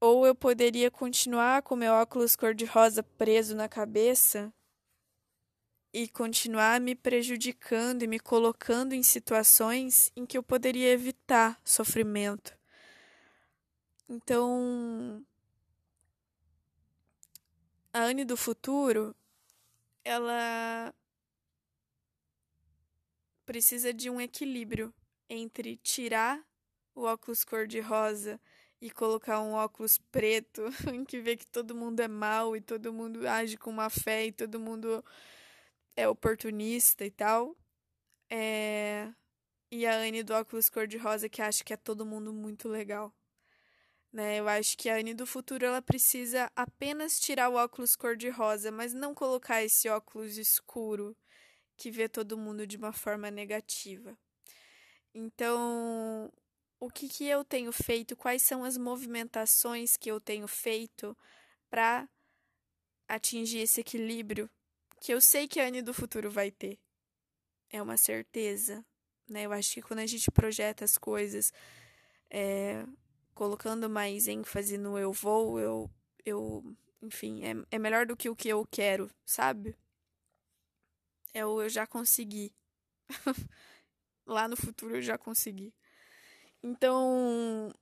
Ou 0.00 0.26
eu 0.26 0.34
poderia 0.34 0.90
continuar 0.90 1.62
com 1.62 1.76
meu 1.76 1.92
óculos 1.92 2.34
cor-de-rosa 2.34 3.02
preso 3.02 3.54
na 3.54 3.68
cabeça 3.68 4.52
e 5.92 6.08
continuar 6.08 6.80
me 6.80 6.94
prejudicando 6.94 8.02
e 8.02 8.06
me 8.06 8.20
colocando 8.20 8.94
em 8.94 9.02
situações 9.02 10.12
em 10.14 10.24
que 10.24 10.38
eu 10.38 10.42
poderia 10.42 10.92
evitar 10.92 11.60
sofrimento. 11.64 12.56
Então, 14.08 15.24
a 17.92 18.00
Anne 18.00 18.24
do 18.24 18.36
futuro 18.36 19.14
ela 20.04 20.94
precisa 23.44 23.92
de 23.92 24.08
um 24.08 24.20
equilíbrio 24.20 24.94
entre 25.28 25.76
tirar 25.76 26.40
o 26.94 27.02
óculos 27.02 27.44
cor-de-rosa 27.44 28.40
e 28.80 28.90
colocar 28.90 29.40
um 29.40 29.52
óculos 29.52 29.98
preto 30.10 30.62
em 30.92 31.04
que 31.04 31.20
vê 31.20 31.36
que 31.36 31.46
todo 31.46 31.74
mundo 31.74 32.00
é 32.00 32.08
mal 32.08 32.56
e 32.56 32.60
todo 32.60 32.92
mundo 32.92 33.26
age 33.28 33.56
com 33.56 33.72
má 33.72 33.90
fé 33.90 34.26
e 34.26 34.32
todo 34.32 34.58
mundo 34.58 35.04
é 36.00 36.08
oportunista 36.08 37.04
e 37.04 37.10
tal. 37.10 37.56
É... 38.30 39.12
E 39.70 39.86
a 39.86 39.96
Anne 39.96 40.22
do 40.22 40.34
óculos 40.34 40.68
cor-de-rosa 40.68 41.28
que 41.28 41.42
acha 41.42 41.62
que 41.62 41.72
é 41.72 41.76
todo 41.76 42.06
mundo 42.06 42.32
muito 42.32 42.68
legal. 42.68 43.14
Né? 44.12 44.40
Eu 44.40 44.48
acho 44.48 44.76
que 44.76 44.88
a 44.88 44.96
Anne 44.96 45.14
do 45.14 45.26
futuro 45.26 45.64
ela 45.64 45.80
precisa 45.80 46.50
apenas 46.56 47.20
tirar 47.20 47.48
o 47.48 47.54
óculos 47.54 47.94
cor-de-rosa, 47.94 48.72
mas 48.72 48.92
não 48.92 49.14
colocar 49.14 49.62
esse 49.62 49.88
óculos 49.88 50.36
escuro 50.36 51.16
que 51.76 51.90
vê 51.90 52.08
todo 52.08 52.36
mundo 52.36 52.66
de 52.66 52.76
uma 52.76 52.92
forma 52.92 53.30
negativa. 53.30 54.18
Então, 55.14 56.32
o 56.80 56.90
que, 56.90 57.08
que 57.08 57.24
eu 57.26 57.44
tenho 57.44 57.72
feito? 57.72 58.16
Quais 58.16 58.42
são 58.42 58.64
as 58.64 58.76
movimentações 58.76 59.96
que 59.96 60.10
eu 60.10 60.20
tenho 60.20 60.48
feito 60.48 61.16
para 61.70 62.08
atingir 63.08 63.58
esse 63.58 63.80
equilíbrio 63.80 64.50
que 65.00 65.12
eu 65.12 65.20
sei 65.20 65.48
que 65.48 65.58
a 65.58 65.66
Anne 65.66 65.82
do 65.82 65.94
futuro 65.94 66.30
vai 66.30 66.50
ter? 66.50 66.78
É 67.70 67.80
uma 67.80 67.96
certeza. 67.96 68.84
Né? 69.26 69.46
Eu 69.46 69.52
acho 69.52 69.72
que 69.72 69.82
quando 69.82 70.00
a 70.00 70.06
gente 70.06 70.30
projeta 70.30 70.84
as 70.84 70.98
coisas 70.98 71.52
é, 72.28 72.84
colocando 73.34 73.88
mais 73.88 74.28
ênfase 74.28 74.76
no 74.76 74.98
eu 74.98 75.12
vou, 75.12 75.58
eu, 75.58 75.90
eu 76.24 76.76
enfim, 77.02 77.42
é, 77.42 77.54
é 77.76 77.78
melhor 77.78 78.06
do 78.06 78.16
que 78.16 78.28
o 78.28 78.36
que 78.36 78.48
eu 78.48 78.66
quero, 78.70 79.10
sabe? 79.24 79.74
É 81.32 81.46
o 81.46 81.62
eu 81.62 81.68
já 81.68 81.86
consegui. 81.86 82.52
Lá 84.26 84.46
no 84.46 84.56
futuro 84.56 84.96
eu 84.96 85.02
já 85.02 85.16
consegui. 85.16 85.72
Então, 86.62 87.72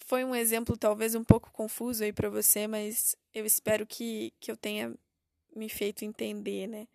foi 0.00 0.24
um 0.24 0.34
exemplo 0.34 0.76
talvez 0.76 1.14
um 1.14 1.24
pouco 1.24 1.50
confuso 1.50 2.04
aí 2.04 2.12
para 2.12 2.28
você, 2.28 2.66
mas 2.66 3.16
eu 3.32 3.46
espero 3.46 3.86
que, 3.86 4.34
que 4.38 4.50
eu 4.50 4.56
tenha 4.56 4.94
me 5.58 5.68
feito 5.68 6.04
entender, 6.04 6.66
né? 6.66 6.88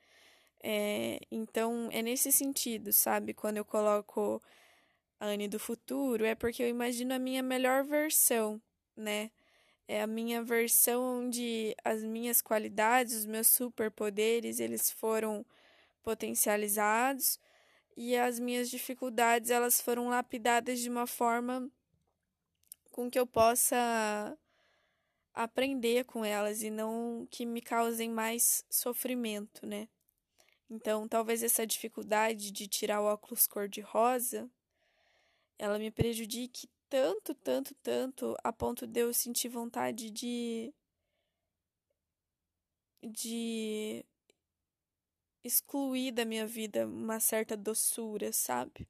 É, 0.64 1.20
então, 1.30 1.90
é 1.92 2.02
nesse 2.02 2.32
sentido, 2.32 2.94
sabe? 2.94 3.34
Quando 3.34 3.58
eu 3.58 3.66
coloco 3.66 4.42
Anne 5.20 5.48
do 5.48 5.60
futuro, 5.60 6.26
é 6.26 6.36
porque 6.36 6.64
eu 6.64 6.70
imagino 6.70 7.14
a 7.14 7.20
minha 7.20 7.44
melhor 7.44 7.84
versão, 7.84 8.62
né? 8.96 9.32
É 9.88 10.02
a 10.02 10.08
minha 10.08 10.42
versão 10.42 11.20
onde 11.20 11.76
as 11.84 12.04
minhas 12.04 12.42
qualidades, 12.42 13.14
os 13.16 13.26
meus 13.26 13.48
superpoderes, 13.48 14.60
eles 14.60 14.90
foram 14.90 15.46
potencializados 16.04 17.40
e 17.98 18.18
as 18.18 18.40
minhas 18.40 18.70
dificuldades, 18.70 19.50
elas 19.50 19.82
foram 19.82 20.10
lapidadas 20.10 20.80
de 20.80 20.90
uma 20.90 21.06
forma 21.06 21.70
com 22.92 23.10
que 23.10 23.20
eu 23.20 23.28
possa 23.28 24.38
aprender 25.34 26.06
com 26.06 26.24
elas 26.24 26.62
e 26.62 26.70
não 26.70 27.28
que 27.30 27.46
me 27.46 27.62
causem 27.62 28.10
mais 28.10 28.64
sofrimento, 28.70 29.66
né? 29.66 29.88
Então, 30.70 31.08
talvez 31.08 31.44
essa 31.44 31.68
dificuldade 31.68 32.52
de 32.52 32.68
tirar 32.68 33.02
o 33.02 33.06
óculos 33.06 33.48
cor-de-rosa 33.48 34.50
ela 35.58 35.80
me 35.80 35.92
prejudique 35.92 36.68
tanto, 36.90 37.34
tanto, 37.36 37.74
tanto, 37.76 38.36
a 38.44 38.52
ponto 38.52 38.86
de 38.86 39.00
eu 39.00 39.14
sentir 39.14 39.50
vontade 39.50 40.12
de. 40.12 40.74
de. 43.02 44.06
excluir 45.44 46.12
da 46.12 46.26
minha 46.26 46.46
vida 46.46 46.86
uma 46.86 47.20
certa 47.20 47.56
doçura, 47.56 48.32
sabe? 48.34 48.88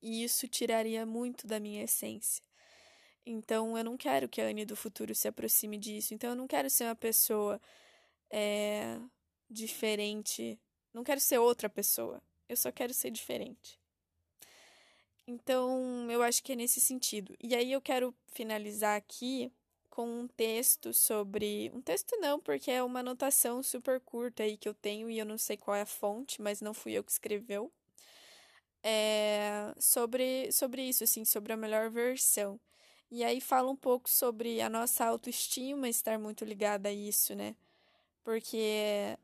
E 0.00 0.22
isso 0.22 0.46
tiraria 0.46 1.04
muito 1.04 1.46
da 1.46 1.58
minha 1.58 1.82
essência. 1.82 2.42
Então, 3.30 3.76
eu 3.76 3.84
não 3.84 3.96
quero 3.96 4.26
que 4.26 4.40
a 4.40 4.46
Anne 4.46 4.64
do 4.64 4.74
futuro 4.74 5.14
se 5.14 5.28
aproxime 5.28 5.76
disso. 5.76 6.14
Então, 6.14 6.30
eu 6.30 6.36
não 6.36 6.46
quero 6.46 6.70
ser 6.70 6.84
uma 6.84 6.94
pessoa 6.94 7.60
é, 8.30 8.98
diferente. 9.50 10.58
Não 10.94 11.04
quero 11.04 11.20
ser 11.20 11.36
outra 11.38 11.68
pessoa. 11.68 12.22
Eu 12.48 12.56
só 12.56 12.72
quero 12.72 12.94
ser 12.94 13.10
diferente. 13.10 13.78
Então, 15.26 16.10
eu 16.10 16.22
acho 16.22 16.42
que 16.42 16.52
é 16.52 16.56
nesse 16.56 16.80
sentido. 16.80 17.36
E 17.38 17.54
aí 17.54 17.70
eu 17.70 17.82
quero 17.82 18.14
finalizar 18.32 18.96
aqui 18.96 19.52
com 19.90 20.08
um 20.20 20.26
texto 20.26 20.94
sobre. 20.94 21.70
Um 21.74 21.82
texto 21.82 22.16
não, 22.18 22.40
porque 22.40 22.70
é 22.70 22.82
uma 22.82 23.00
anotação 23.00 23.62
super 23.62 24.00
curta 24.00 24.42
aí 24.42 24.56
que 24.56 24.66
eu 24.66 24.72
tenho 24.72 25.10
e 25.10 25.18
eu 25.18 25.26
não 25.26 25.36
sei 25.36 25.58
qual 25.58 25.76
é 25.76 25.82
a 25.82 25.86
fonte, 25.86 26.40
mas 26.40 26.62
não 26.62 26.72
fui 26.72 26.92
eu 26.92 27.04
que 27.04 27.12
escreveu. 27.12 27.70
É 28.82 29.74
sobre, 29.78 30.50
sobre 30.50 30.82
isso, 30.82 31.04
assim, 31.04 31.26
sobre 31.26 31.52
a 31.52 31.56
melhor 31.58 31.90
versão. 31.90 32.58
E 33.10 33.24
aí 33.24 33.40
fala 33.40 33.70
um 33.70 33.76
pouco 33.76 34.08
sobre 34.08 34.60
a 34.60 34.68
nossa 34.68 35.04
autoestima 35.04 35.88
estar 35.88 36.18
muito 36.18 36.44
ligada 36.44 36.88
a 36.88 36.92
isso, 36.92 37.34
né? 37.34 37.56
Porque 38.22 39.16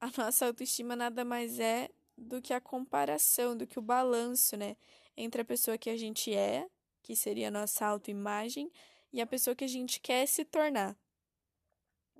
a 0.00 0.10
nossa 0.16 0.46
autoestima 0.46 0.94
nada 0.94 1.24
mais 1.24 1.58
é 1.58 1.90
do 2.16 2.40
que 2.40 2.52
a 2.52 2.60
comparação, 2.60 3.56
do 3.56 3.66
que 3.66 3.78
o 3.78 3.82
balanço, 3.82 4.56
né? 4.56 4.76
entre 5.16 5.42
a 5.42 5.44
pessoa 5.44 5.78
que 5.78 5.90
a 5.90 5.96
gente 5.96 6.34
é, 6.34 6.68
que 7.02 7.14
seria 7.14 7.48
a 7.48 7.50
nossa 7.50 7.86
autoimagem, 7.86 8.70
e 9.12 9.20
a 9.20 9.26
pessoa 9.26 9.56
que 9.56 9.64
a 9.64 9.68
gente 9.68 10.00
quer 10.00 10.26
se 10.26 10.44
tornar. 10.44 10.96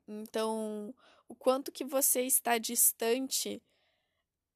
Então, 0.06 0.94
o 1.28 1.34
quanto 1.34 1.70
que 1.70 1.84
você 1.84 2.22
está 2.22 2.58
distante 2.58 3.62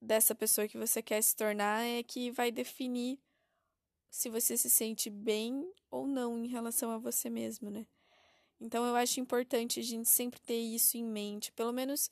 dessa 0.01 0.35
pessoa 0.35 0.69
que 0.69 0.77
você 0.77 1.01
quer 1.01 1.23
se 1.23 1.35
tornar 1.37 1.85
é 1.85 2.03
que 2.03 2.31
vai 2.31 2.51
definir 2.51 3.19
se 4.15 4.31
você 4.31 4.57
se 4.57 4.71
sente 4.71 5.11
bem 5.11 5.69
ou 5.91 6.07
não 6.07 6.39
em 6.39 6.47
relação 6.47 6.93
a 6.93 6.99
você 6.99 7.29
mesmo, 7.29 7.69
né? 7.69 7.85
Então 8.61 8.87
eu 8.87 8.95
acho 8.95 9.19
importante 9.19 9.81
a 9.81 9.83
gente 9.83 10.09
sempre 10.09 10.41
ter 10.41 10.57
isso 10.57 10.97
em 10.97 11.03
mente, 11.03 11.51
pelo 11.51 11.73
menos 11.73 12.09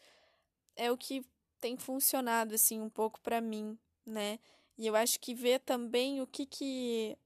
é 0.74 0.90
o 0.90 0.96
que 0.96 1.24
tem 1.60 1.76
funcionado 1.76 2.56
assim 2.56 2.80
um 2.80 2.90
pouco 2.90 3.20
para 3.20 3.40
mim, 3.40 3.78
né? 4.04 4.40
E 4.76 4.84
eu 4.84 4.96
acho 4.96 5.20
que 5.20 5.32
ver 5.32 5.60
também 5.60 6.20
o 6.20 6.26
que 6.26 6.44
que 6.44 7.16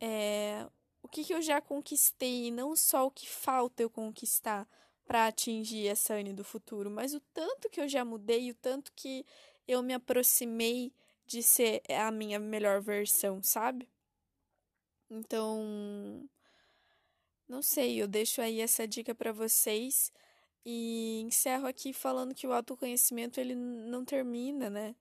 é, 0.00 0.66
o 1.00 1.06
que 1.06 1.22
que 1.22 1.32
eu 1.32 1.40
já 1.40 1.60
conquistei 1.60 2.48
e 2.48 2.50
não 2.50 2.74
só 2.74 3.06
o 3.06 3.10
que 3.10 3.28
falta 3.28 3.84
eu 3.84 3.88
conquistar 3.88 4.68
para 5.04 5.28
atingir 5.28 5.86
essa 5.86 6.14
Anne 6.14 6.32
do 6.32 6.42
futuro, 6.42 6.90
mas 6.90 7.14
o 7.14 7.20
tanto 7.32 7.70
que 7.70 7.80
eu 7.80 7.88
já 7.88 8.04
mudei, 8.04 8.50
o 8.50 8.54
tanto 8.54 8.92
que 8.96 9.24
eu 9.68 9.80
me 9.80 9.94
aproximei 9.94 10.92
de 11.30 11.44
ser 11.44 11.80
a 11.88 12.10
minha 12.10 12.40
melhor 12.40 12.80
versão, 12.80 13.40
sabe? 13.40 13.88
Então, 15.08 16.28
não 17.48 17.62
sei, 17.62 18.02
eu 18.02 18.08
deixo 18.08 18.40
aí 18.42 18.60
essa 18.60 18.86
dica 18.86 19.14
para 19.14 19.32
vocês 19.32 20.12
e 20.66 21.20
encerro 21.20 21.68
aqui 21.68 21.92
falando 21.92 22.34
que 22.34 22.48
o 22.48 22.52
autoconhecimento 22.52 23.38
ele 23.38 23.54
não 23.54 24.04
termina, 24.04 24.68
né? 24.68 24.96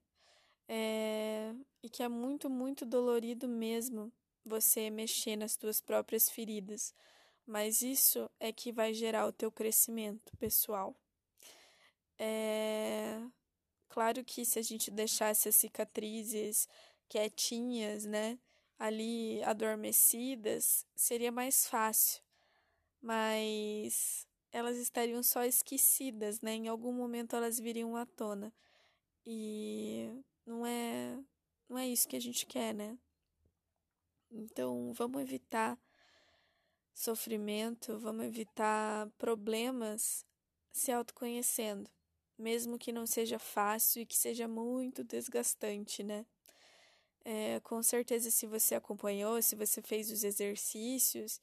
É... 0.67 1.51
E 1.81 1.89
que 1.89 2.03
é 2.03 2.07
muito, 2.07 2.47
muito 2.47 2.85
dolorido 2.85 3.47
mesmo 3.47 4.11
você 4.45 4.91
mexer 4.91 5.35
nas 5.35 5.53
suas 5.53 5.81
próprias 5.81 6.29
feridas. 6.29 6.93
Mas 7.43 7.81
isso 7.81 8.29
é 8.39 8.53
que 8.53 8.71
vai 8.71 8.93
gerar 8.93 9.25
o 9.25 9.33
teu 9.33 9.51
crescimento 9.51 10.31
pessoal. 10.37 10.95
É... 12.19 13.19
Claro 13.89 14.23
que 14.23 14.45
se 14.45 14.59
a 14.59 14.61
gente 14.61 14.91
deixar 14.91 15.29
essas 15.29 15.55
cicatrizes 15.55 16.67
quietinhas, 17.09 18.05
né? 18.05 18.39
Ali 18.77 19.43
adormecidas, 19.43 20.85
seria 20.95 21.31
mais 21.31 21.67
fácil 21.67 22.21
mas 23.01 24.27
elas 24.51 24.77
estariam 24.77 25.21
só 25.23 25.43
esquecidas, 25.43 26.41
né? 26.41 26.53
Em 26.53 26.67
algum 26.67 26.91
momento 26.91 27.35
elas 27.35 27.59
viriam 27.59 27.95
à 27.95 28.05
tona. 28.05 28.53
E 29.25 30.09
não 30.45 30.65
é 30.65 31.19
não 31.69 31.77
é 31.77 31.87
isso 31.87 32.07
que 32.07 32.15
a 32.15 32.21
gente 32.21 32.45
quer, 32.45 32.73
né? 32.73 32.97
Então, 34.31 34.93
vamos 34.93 35.21
evitar 35.21 35.77
sofrimento, 36.93 37.97
vamos 37.99 38.25
evitar 38.25 39.09
problemas 39.17 40.25
se 40.71 40.91
autoconhecendo, 40.91 41.89
mesmo 42.39 42.79
que 42.79 42.91
não 42.91 43.05
seja 43.05 43.37
fácil 43.37 44.01
e 44.01 44.05
que 44.05 44.17
seja 44.17 44.47
muito 44.47 45.03
desgastante, 45.03 46.03
né? 46.03 46.25
É, 47.25 47.59
com 47.59 47.83
certeza, 47.83 48.31
se 48.31 48.47
você 48.47 48.75
acompanhou, 48.75 49.41
se 49.41 49.55
você 49.55 49.81
fez 49.81 50.09
os 50.11 50.23
exercícios, 50.23 51.39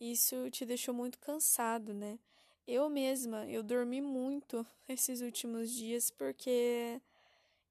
isso 0.00 0.50
te 0.50 0.64
deixou 0.66 0.94
muito 0.94 1.18
cansado, 1.18 1.94
né? 1.94 2.18
Eu 2.66 2.88
mesma, 2.88 3.46
eu 3.46 3.62
dormi 3.62 4.00
muito 4.00 4.66
esses 4.88 5.20
últimos 5.20 5.70
dias 5.70 6.10
porque 6.10 7.00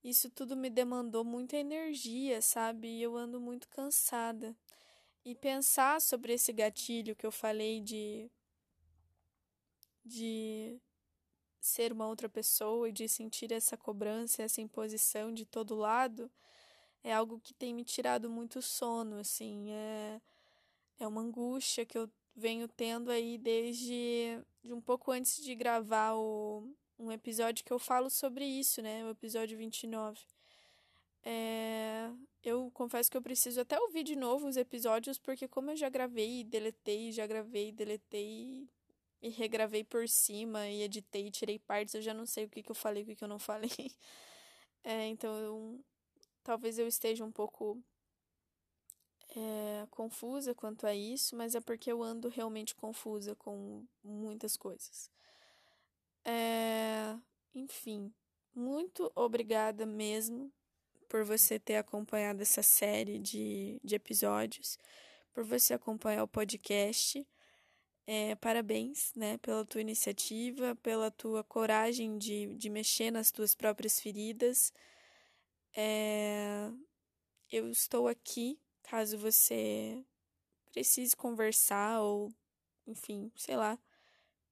isso 0.04 0.30
tudo 0.30 0.56
me 0.56 0.70
demandou 0.70 1.24
muita 1.24 1.58
energia, 1.58 2.42
sabe? 2.42 2.88
E 2.90 3.02
eu 3.02 3.16
ando 3.16 3.40
muito 3.40 3.70
cansada. 3.70 4.56
E 5.26 5.36
pensar 5.36 6.02
sobre 6.02 6.34
esse 6.34 6.52
gatilho 6.52 7.16
que 7.16 7.26
eu 7.26 7.32
falei 7.32 7.80
de 7.82 8.30
de 10.06 10.82
ser 11.66 11.92
uma 11.94 12.08
outra 12.08 12.30
pessoa 12.30 12.90
e 12.90 12.92
de 12.92 13.08
sentir 13.08 13.52
essa 13.52 13.78
cobrança, 13.78 14.44
essa 14.44 14.62
imposição 14.62 15.34
de 15.34 15.46
todo 15.46 15.76
lado, 15.76 16.32
é 17.04 17.14
algo 17.14 17.40
que 17.40 17.54
tem 17.54 17.74
me 17.74 17.84
tirado 17.84 18.30
muito 18.30 18.62
sono, 18.62 19.18
assim, 19.18 19.72
é 19.72 20.22
é 21.00 21.08
uma 21.08 21.22
angústia 21.22 21.86
que 21.86 21.98
eu 21.98 22.10
venho 22.36 22.68
tendo 22.68 23.12
aí 23.12 23.38
desde 23.38 24.40
de 24.64 24.74
um 24.74 24.82
pouco 24.82 25.12
antes 25.12 25.44
de 25.44 25.54
gravar 25.56 26.16
o, 26.16 26.74
um 26.98 27.12
episódio 27.12 27.66
que 27.66 27.74
eu 27.74 27.80
falo 27.80 28.10
sobre 28.10 28.46
isso, 28.46 28.82
né? 28.82 29.06
O 29.06 29.10
episódio 29.10 29.58
29. 29.58 30.20
É, 31.26 32.10
eu 32.44 32.70
confesso 32.72 33.10
que 33.10 33.18
eu 33.18 33.22
preciso 33.22 33.62
até 33.62 33.80
ouvir 33.80 34.04
de 34.04 34.16
novo 34.16 34.48
os 34.48 34.58
episódios, 34.58 35.18
porque 35.18 35.48
como 35.48 35.72
eu 35.72 35.76
já 35.76 35.90
gravei 35.90 36.44
deletei, 36.44 37.12
já 37.12 37.26
gravei, 37.28 37.72
deletei 37.72 38.68
e 39.24 39.30
regravei 39.30 39.86
por 39.86 40.08
cima 40.10 40.68
e 40.68 40.84
editei, 40.84 41.32
tirei 41.32 41.58
partes, 41.58 41.96
eu 41.96 42.02
já 42.02 42.14
não 42.14 42.26
sei 42.26 42.44
o 42.44 42.50
que, 42.50 42.62
que 42.62 42.70
eu 42.70 42.76
falei, 42.76 43.04
o 43.04 43.06
que, 43.06 43.16
que 43.16 43.24
eu 43.24 43.28
não 43.28 43.40
falei. 43.40 43.72
É, 44.86 45.08
então 45.08 45.34
eu, 45.40 45.80
talvez 46.44 46.78
eu 46.78 46.86
esteja 46.86 47.24
um 47.24 47.32
pouco 47.32 47.82
é, 49.34 49.88
confusa 49.90 50.54
quanto 50.54 50.86
a 50.86 50.94
isso, 50.94 51.38
mas 51.38 51.56
é 51.56 51.62
porque 51.62 51.90
eu 51.90 52.04
ando 52.04 52.28
realmente 52.28 52.76
confusa 52.76 53.34
com 53.34 53.86
muitas 54.04 54.58
coisas. 54.58 55.10
É, 56.26 57.18
enfim, 57.56 58.14
muito 58.54 59.10
obrigada 59.16 59.86
mesmo 59.86 60.52
por 61.08 61.24
você 61.24 61.58
ter 61.58 61.78
acompanhado 61.78 62.42
essa 62.42 62.62
série 62.62 63.20
de, 63.20 63.80
de 63.82 63.96
episódios, 63.96 64.78
por 65.34 65.46
você 65.46 65.74
acompanhar 65.74 66.24
o 66.24 66.28
podcast. 66.28 67.26
É, 68.06 68.36
parabéns 68.36 69.14
né, 69.16 69.38
pela 69.38 69.64
tua 69.66 69.80
iniciativa, 69.80 70.76
pela 70.76 71.10
tua 71.10 71.44
coragem 71.44 72.18
de, 72.18 72.54
de 72.56 72.70
mexer 72.70 73.12
nas 73.12 73.32
tuas 73.32 73.56
próprias 73.56 74.00
feridas. 74.00 74.74
É, 75.76 76.70
eu 77.52 77.70
estou 77.70 78.08
aqui 78.08 78.60
caso 78.84 79.18
você 79.18 80.04
precise 80.72 81.16
conversar 81.16 82.02
ou, 82.02 82.34
enfim, 82.86 83.32
sei 83.36 83.56
lá, 83.56 83.80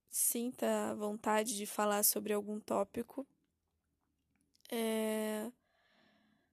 sinta 0.09 0.95
vontade 0.95 1.55
de 1.57 1.65
falar 1.65 2.03
sobre 2.03 2.33
algum 2.33 2.59
tópico. 2.59 3.25
É... 4.71 5.51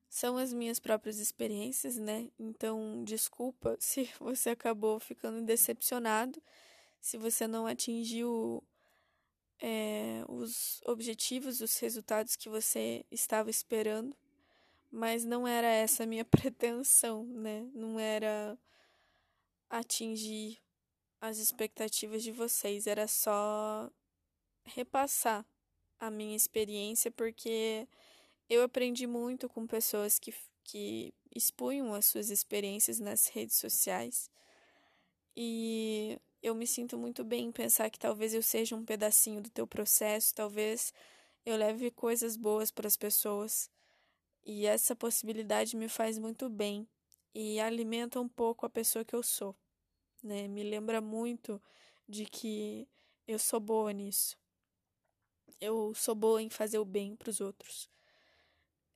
São 0.09 0.39
as 0.39 0.53
minhas 0.53 0.81
próprias 0.81 1.19
experiências, 1.19 1.97
né? 1.97 2.31
Então, 2.39 3.05
desculpa 3.05 3.77
se 3.81 4.11
você 4.19 4.51
acabou 4.51 4.99
ficando 4.99 5.43
decepcionado, 5.43 6.43
se 7.01 7.17
você 7.17 7.47
não 7.47 7.67
atingiu 7.67 8.63
é, 9.61 10.25
os 10.29 10.81
objetivos, 10.87 11.61
os 11.61 11.79
resultados 11.79 12.37
que 12.37 12.49
você 12.49 13.05
estava 13.11 13.51
esperando 13.51 14.17
mas 14.91 15.25
não 15.25 15.47
era 15.47 15.69
essa 15.69 16.05
a 16.05 16.07
minha 16.07 16.25
pretensão, 16.25 17.25
né? 17.25 17.69
Não 17.75 17.99
era 17.99 18.59
atingir 19.69 20.59
as 21.21 21.39
expectativas 21.39 22.23
de 22.23 22.33
vocês, 22.33 22.87
era 22.87 23.07
só 23.07 23.91
repassar 24.65 25.45
a 25.99 26.11
minha 26.11 26.37
experiência, 26.37 27.11
porque 27.11 27.89
eu 28.49 28.63
aprendi 28.63 29.07
muito 29.07 29.49
com 29.49 29.67
pessoas 29.67 30.19
que, 30.19 30.33
que 30.65 31.13
expunham 31.35 31.93
as 31.93 32.07
suas 32.07 32.31
experiências 32.31 33.01
nas 33.01 33.27
redes 33.29 33.57
sociais. 33.57 34.31
E 35.37 36.19
eu 36.49 36.55
me 36.55 36.67
sinto 36.67 36.99
muito 36.99 37.25
bem 37.25 37.47
em 37.47 37.53
pensar 37.53 37.91
que 37.91 37.99
talvez 37.99 38.35
eu 38.35 38.43
seja 38.43 38.75
um 38.75 38.85
pedacinho 38.85 39.41
do 39.41 39.51
teu 39.51 39.67
processo, 39.67 40.35
talvez 40.35 40.93
eu 41.45 41.57
leve 41.57 41.91
coisas 41.91 42.37
boas 42.37 42.71
para 42.71 42.87
as 42.87 42.97
pessoas. 42.97 43.71
E 44.45 44.67
essa 44.67 44.97
possibilidade 44.97 45.77
me 45.77 45.89
faz 45.89 46.19
muito 46.19 46.49
bem 46.49 46.89
e 47.35 47.61
alimenta 47.61 48.21
um 48.21 48.29
pouco 48.29 48.67
a 48.67 48.71
pessoa 48.71 49.05
que 49.05 49.15
eu 49.15 49.23
sou, 49.23 49.55
né? 50.23 50.49
Me 50.49 50.63
lembra 50.63 51.01
muito 51.01 51.61
de 52.09 52.25
que 52.25 52.89
eu 53.27 53.39
sou 53.39 53.61
boa 53.61 53.93
nisso. 53.93 54.39
Eu 55.61 55.95
sou 55.95 56.15
boa 56.15 56.43
em 56.43 56.49
fazer 56.49 56.79
o 56.79 56.85
bem 56.85 57.15
para 57.15 57.31
os 57.31 57.41
outros. 57.41 57.91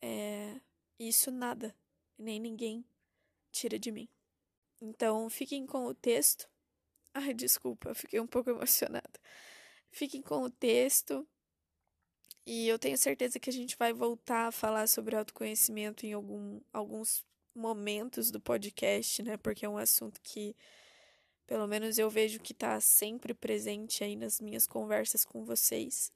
É, 0.01 0.61
isso 0.99 1.31
nada, 1.31 1.75
nem 2.19 2.41
ninguém 2.41 2.85
tira 3.51 3.79
de 3.79 3.93
mim. 3.93 4.09
Então, 4.81 5.29
fiquem 5.31 5.67
com 5.67 5.87
o 5.87 5.95
texto. 5.95 6.52
Ai, 7.15 7.35
desculpa, 7.35 7.95
fiquei 7.95 8.21
um 8.21 8.27
pouco 8.27 8.51
emocionada. 8.51 9.21
Fiquem 9.91 10.23
com 10.23 10.43
o 10.43 10.51
texto 10.51 11.27
e 12.47 12.67
eu 12.69 12.79
tenho 12.79 12.97
certeza 12.97 13.39
que 13.39 13.51
a 13.51 13.53
gente 13.53 13.77
vai 13.77 13.93
voltar 13.93 14.49
a 14.49 14.53
falar 14.53 14.89
sobre 14.89 15.15
autoconhecimento 15.15 16.07
em 16.07 16.13
algum, 16.13 16.61
alguns 16.73 17.25
momentos 17.55 18.31
do 18.31 18.41
podcast, 18.41 19.23
né? 19.23 19.37
Porque 19.37 19.65
é 19.65 19.69
um 19.69 19.77
assunto 19.77 20.21
que, 20.23 20.57
pelo 21.47 21.67
menos, 21.69 21.99
eu 21.99 22.11
vejo 22.11 22.41
que 22.41 22.53
está 22.53 22.81
sempre 22.81 23.35
presente 23.35 24.03
aí 24.03 24.17
nas 24.17 24.41
minhas 24.41 24.67
conversas 24.67 25.25
com 25.25 25.45
vocês. 25.45 26.11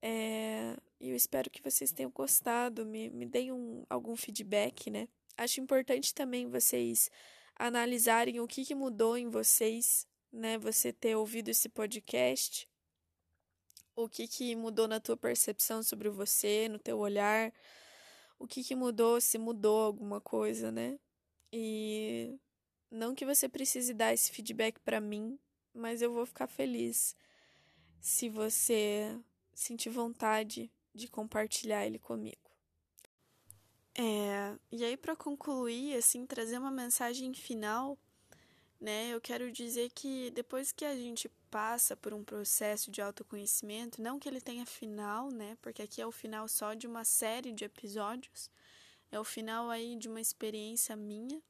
É, 0.00 0.76
e 1.00 1.10
eu 1.10 1.16
espero 1.16 1.50
que 1.50 1.62
vocês 1.62 1.92
tenham 1.92 2.10
gostado, 2.10 2.84
me, 2.84 3.08
me 3.10 3.26
deem 3.26 3.52
um, 3.52 3.84
algum 3.88 4.14
feedback, 4.14 4.90
né? 4.90 5.08
Acho 5.36 5.60
importante 5.60 6.14
também 6.14 6.48
vocês 6.48 7.10
analisarem 7.56 8.40
o 8.40 8.46
que, 8.46 8.64
que 8.64 8.74
mudou 8.74 9.16
em 9.16 9.28
vocês, 9.28 10.06
né? 10.32 10.58
Você 10.58 10.92
ter 10.92 11.16
ouvido 11.16 11.48
esse 11.48 11.68
podcast 11.68 12.68
o 13.94 14.08
que, 14.08 14.26
que 14.26 14.56
mudou 14.56 14.88
na 14.88 15.00
tua 15.00 15.16
percepção 15.16 15.82
sobre 15.82 16.08
você, 16.08 16.68
no 16.68 16.78
teu 16.78 16.98
olhar, 16.98 17.52
o 18.38 18.46
que, 18.46 18.64
que 18.64 18.74
mudou, 18.74 19.20
se 19.20 19.38
mudou 19.38 19.82
alguma 19.82 20.20
coisa, 20.20 20.72
né? 20.72 20.98
E 21.52 22.38
não 22.90 23.14
que 23.14 23.26
você 23.26 23.48
precise 23.48 23.92
dar 23.92 24.12
esse 24.12 24.32
feedback 24.32 24.80
para 24.80 25.00
mim, 25.00 25.38
mas 25.74 26.02
eu 26.02 26.12
vou 26.12 26.26
ficar 26.26 26.46
feliz 26.46 27.16
se 28.00 28.28
você 28.28 29.18
sentir 29.54 29.90
vontade 29.90 30.70
de 30.94 31.08
compartilhar 31.08 31.86
ele 31.86 31.98
comigo. 31.98 32.41
É, 33.94 34.56
e 34.70 34.84
aí 34.84 34.96
para 34.96 35.14
concluir, 35.14 35.96
assim, 35.96 36.26
trazer 36.26 36.58
uma 36.58 36.70
mensagem 36.70 37.32
final, 37.34 37.98
né? 38.80 39.10
Eu 39.10 39.20
quero 39.20 39.50
dizer 39.52 39.90
que 39.94 40.30
depois 40.30 40.72
que 40.72 40.84
a 40.84 40.96
gente 40.96 41.28
passa 41.50 41.96
por 41.96 42.14
um 42.14 42.24
processo 42.24 42.90
de 42.90 43.02
autoconhecimento, 43.02 44.00
não 44.02 44.18
que 44.18 44.28
ele 44.28 44.40
tenha 44.40 44.64
final, 44.66 45.30
né? 45.30 45.56
Porque 45.60 45.82
aqui 45.82 46.00
é 46.00 46.06
o 46.06 46.12
final 46.12 46.48
só 46.48 46.74
de 46.74 46.86
uma 46.86 47.04
série 47.04 47.52
de 47.52 47.64
episódios, 47.64 48.50
é 49.10 49.20
o 49.20 49.24
final 49.24 49.70
aí 49.70 49.96
de 49.96 50.08
uma 50.08 50.20
experiência 50.20 50.96
minha. 50.96 51.40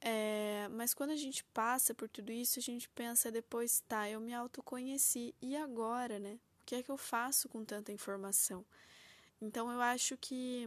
É, 0.00 0.66
mas 0.70 0.94
quando 0.94 1.10
a 1.10 1.16
gente 1.16 1.44
passa 1.44 1.94
por 1.94 2.08
tudo 2.08 2.32
isso, 2.32 2.58
a 2.58 2.62
gente 2.62 2.88
pensa 2.88 3.30
depois, 3.30 3.82
tá, 3.86 4.08
eu 4.08 4.18
me 4.20 4.32
autoconheci, 4.32 5.34
e 5.42 5.54
agora, 5.56 6.18
né? 6.18 6.38
O 6.62 6.64
que 6.66 6.76
é 6.76 6.82
que 6.82 6.90
eu 6.90 6.96
faço 6.96 7.48
com 7.48 7.64
tanta 7.64 7.92
informação? 7.92 8.64
Então 9.40 9.70
eu 9.70 9.80
acho 9.80 10.16
que 10.16 10.66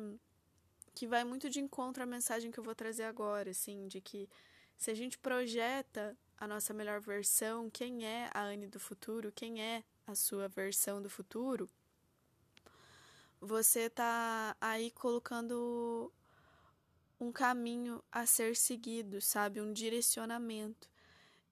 que 0.94 1.08
vai 1.08 1.24
muito 1.24 1.50
de 1.50 1.60
encontro 1.60 2.04
à 2.04 2.06
mensagem 2.06 2.52
que 2.52 2.60
eu 2.60 2.64
vou 2.64 2.76
trazer 2.76 3.04
agora, 3.04 3.52
assim, 3.52 3.88
de 3.88 4.00
que 4.00 4.30
se 4.78 4.92
a 4.92 4.94
gente 4.94 5.18
projeta 5.18 6.18
a 6.38 6.48
nossa 6.48 6.74
melhor 6.74 7.00
versão, 7.00 7.70
quem 7.70 8.06
é 8.06 8.30
a 8.34 8.44
Anne 8.44 8.68
do 8.68 8.80
futuro, 8.80 9.32
quem 9.32 9.62
é 9.62 9.84
a 10.06 10.16
sua 10.16 10.48
versão 10.48 11.02
do 11.02 11.10
futuro, 11.10 11.70
você 13.40 13.90
tá 13.90 14.56
aí 14.60 14.92
colocando 14.92 16.12
um 17.20 17.32
caminho 17.32 18.04
a 18.12 18.26
ser 18.26 18.56
seguido, 18.56 19.22
sabe? 19.22 19.62
Um 19.62 19.72
direcionamento. 19.72 20.90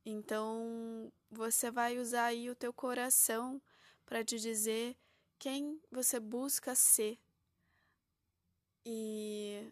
Então, 0.06 1.12
você 1.30 1.70
vai 1.72 1.98
usar 1.98 2.26
aí 2.26 2.50
o 2.50 2.56
teu 2.56 2.74
coração 2.74 3.62
para 4.06 4.24
te 4.24 4.40
dizer 4.40 4.98
quem 5.40 5.80
você 5.92 6.20
busca 6.20 6.76
ser, 6.76 7.18
e 8.86 9.72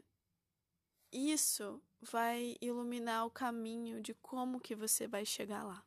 isso 1.11 1.81
vai 2.01 2.55
iluminar 2.61 3.25
o 3.25 3.31
caminho 3.31 4.01
de 4.01 4.13
como 4.15 4.59
que 4.59 4.75
você 4.75 5.07
vai 5.07 5.25
chegar 5.25 5.63
lá. 5.63 5.83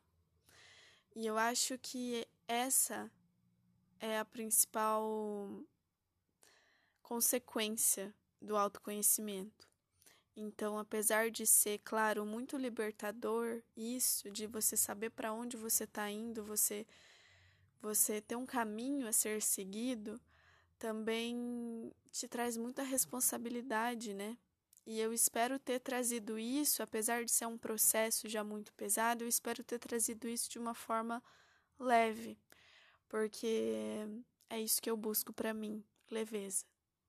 E 1.15 1.25
eu 1.25 1.37
acho 1.37 1.77
que 1.77 2.27
essa 2.47 3.11
é 3.99 4.17
a 4.19 4.25
principal 4.25 5.63
consequência 7.01 8.13
do 8.41 8.57
autoconhecimento. 8.57 9.69
Então, 10.35 10.79
apesar 10.79 11.29
de 11.29 11.45
ser, 11.45 11.79
claro, 11.83 12.25
muito 12.25 12.57
libertador 12.57 13.61
isso 13.77 14.31
de 14.31 14.47
você 14.47 14.75
saber 14.75 15.11
para 15.11 15.31
onde 15.31 15.55
você 15.55 15.83
está 15.83 16.09
indo, 16.09 16.43
você 16.43 16.87
você 17.79 18.21
ter 18.21 18.37
um 18.37 18.45
caminho 18.45 19.07
a 19.07 19.11
ser 19.11 19.41
seguido, 19.41 20.19
também 20.83 21.93
te 22.11 22.27
traz 22.27 22.57
muita 22.57 22.83
responsabilidade, 22.83 24.13
né? 24.13 24.37
E 24.85 24.99
eu 24.99 25.13
espero 25.13 25.57
ter 25.57 25.79
trazido 25.79 26.37
isso, 26.37 26.83
apesar 26.83 27.23
de 27.23 27.31
ser 27.31 27.45
um 27.45 27.57
processo 27.57 28.27
já 28.27 28.43
muito 28.43 28.73
pesado, 28.73 29.23
eu 29.23 29.29
espero 29.29 29.63
ter 29.63 29.79
trazido 29.79 30.27
isso 30.27 30.49
de 30.49 30.59
uma 30.59 30.73
forma 30.73 31.23
leve, 31.79 32.37
porque 33.07 34.05
é 34.49 34.59
isso 34.59 34.81
que 34.81 34.89
eu 34.89 34.97
busco 34.97 35.31
para 35.31 35.53
mim, 35.53 35.81
leveza, 36.11 36.65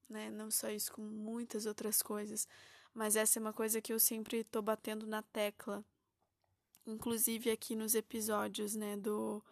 né? 0.08 0.30
Não 0.30 0.52
só 0.52 0.70
isso, 0.70 0.92
com 0.92 1.02
muitas 1.02 1.66
outras 1.66 2.00
coisas, 2.00 2.46
mas 2.94 3.16
essa 3.16 3.40
é 3.40 3.42
uma 3.42 3.52
coisa 3.52 3.80
que 3.80 3.92
eu 3.92 3.98
sempre 3.98 4.38
estou 4.38 4.62
batendo 4.62 5.04
na 5.04 5.20
tecla, 5.20 5.84
inclusive 6.86 7.50
aqui 7.50 7.74
nos 7.74 7.96
episódios, 7.96 8.76
né, 8.76 8.96
do, 8.96 9.42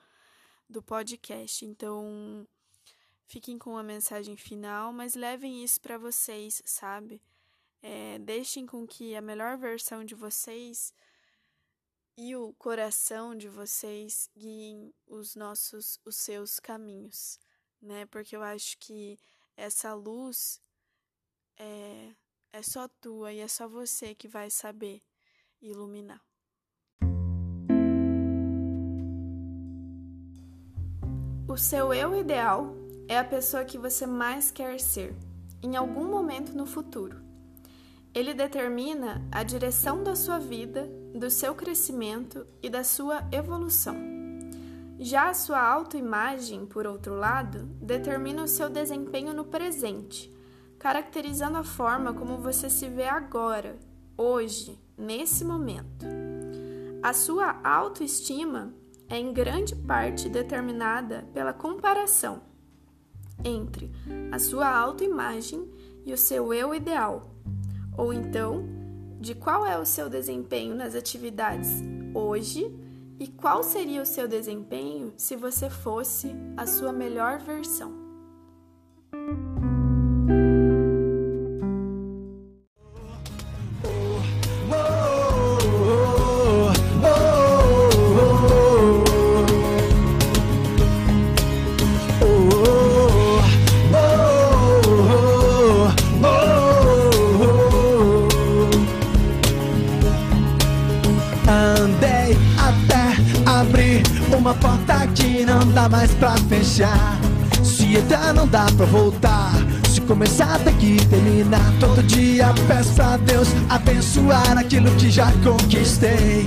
do 0.68 0.80
podcast. 0.80 1.64
Então, 1.64 2.46
Fiquem 3.32 3.58
com 3.58 3.78
a 3.78 3.82
mensagem 3.82 4.36
final, 4.36 4.92
mas 4.92 5.14
levem 5.14 5.64
isso 5.64 5.80
para 5.80 5.96
vocês, 5.96 6.62
sabe? 6.66 7.18
É, 7.80 8.18
deixem 8.18 8.66
com 8.66 8.86
que 8.86 9.16
a 9.16 9.22
melhor 9.22 9.56
versão 9.56 10.04
de 10.04 10.14
vocês 10.14 10.92
e 12.14 12.36
o 12.36 12.52
coração 12.58 13.34
de 13.34 13.48
vocês 13.48 14.28
guiem 14.36 14.92
os 15.06 15.34
nossos, 15.34 15.98
os 16.04 16.16
seus 16.16 16.60
caminhos, 16.60 17.40
né? 17.80 18.04
Porque 18.04 18.36
eu 18.36 18.42
acho 18.42 18.76
que 18.76 19.18
essa 19.56 19.94
luz 19.94 20.60
é, 21.56 22.14
é 22.52 22.62
só 22.62 22.86
tua 22.86 23.32
e 23.32 23.38
é 23.38 23.48
só 23.48 23.66
você 23.66 24.14
que 24.14 24.28
vai 24.28 24.50
saber 24.50 25.00
iluminar. 25.58 26.22
O 31.48 31.56
seu 31.56 31.94
eu 31.94 32.14
ideal 32.14 32.81
é 33.08 33.18
a 33.18 33.24
pessoa 33.24 33.64
que 33.64 33.78
você 33.78 34.06
mais 34.06 34.50
quer 34.50 34.78
ser, 34.80 35.14
em 35.62 35.76
algum 35.76 36.04
momento 36.04 36.56
no 36.56 36.66
futuro. 36.66 37.20
Ele 38.14 38.34
determina 38.34 39.26
a 39.30 39.42
direção 39.42 40.02
da 40.02 40.14
sua 40.14 40.38
vida, 40.38 40.88
do 41.14 41.30
seu 41.30 41.54
crescimento 41.54 42.46
e 42.62 42.68
da 42.68 42.84
sua 42.84 43.26
evolução. 43.32 43.96
Já 44.98 45.30
a 45.30 45.34
sua 45.34 45.60
autoimagem, 45.60 46.66
por 46.66 46.86
outro 46.86 47.14
lado, 47.14 47.64
determina 47.80 48.42
o 48.42 48.48
seu 48.48 48.68
desempenho 48.68 49.32
no 49.32 49.44
presente, 49.44 50.32
caracterizando 50.78 51.58
a 51.58 51.64
forma 51.64 52.12
como 52.12 52.38
você 52.38 52.68
se 52.68 52.88
vê 52.88 53.08
agora, 53.08 53.78
hoje, 54.16 54.78
nesse 54.96 55.44
momento. 55.44 56.06
A 57.02 57.12
sua 57.12 57.60
autoestima 57.64 58.74
é 59.08 59.16
em 59.18 59.32
grande 59.32 59.74
parte 59.74 60.28
determinada 60.28 61.26
pela 61.32 61.52
comparação 61.52 62.51
entre 63.44 63.90
a 64.30 64.38
sua 64.38 64.68
autoimagem 64.68 65.68
e 66.04 66.12
o 66.12 66.18
seu 66.18 66.52
eu 66.52 66.74
ideal, 66.74 67.34
ou 67.96 68.12
então 68.12 68.64
de 69.20 69.34
qual 69.34 69.64
é 69.66 69.78
o 69.78 69.84
seu 69.84 70.08
desempenho 70.08 70.74
nas 70.74 70.94
atividades 70.94 71.68
hoje 72.14 72.74
e 73.20 73.28
qual 73.28 73.62
seria 73.62 74.02
o 74.02 74.06
seu 74.06 74.26
desempenho 74.26 75.12
se 75.16 75.36
você 75.36 75.70
fosse 75.70 76.34
a 76.56 76.66
sua 76.66 76.92
melhor 76.92 77.38
versão. 77.38 77.92
Dá 105.82 105.88
mais 105.88 106.12
pra 106.14 106.36
fechar. 106.48 107.18
Se 107.62 107.96
entrar 107.96 108.32
não 108.32 108.46
dá 108.46 108.66
pra 108.76 108.86
voltar. 108.86 109.52
Se 109.88 110.00
começar 110.02 110.58
tem 110.60 110.74
que 110.74 111.06
terminar. 111.06 111.72
Todo 111.80 112.02
dia 112.04 112.54
peço 112.68 112.92
pra 112.92 113.16
Deus 113.16 113.48
abençoar 113.68 114.58
aquilo 114.58 114.90
que 114.92 115.10
já 115.10 115.32
conquistei. 115.42 116.46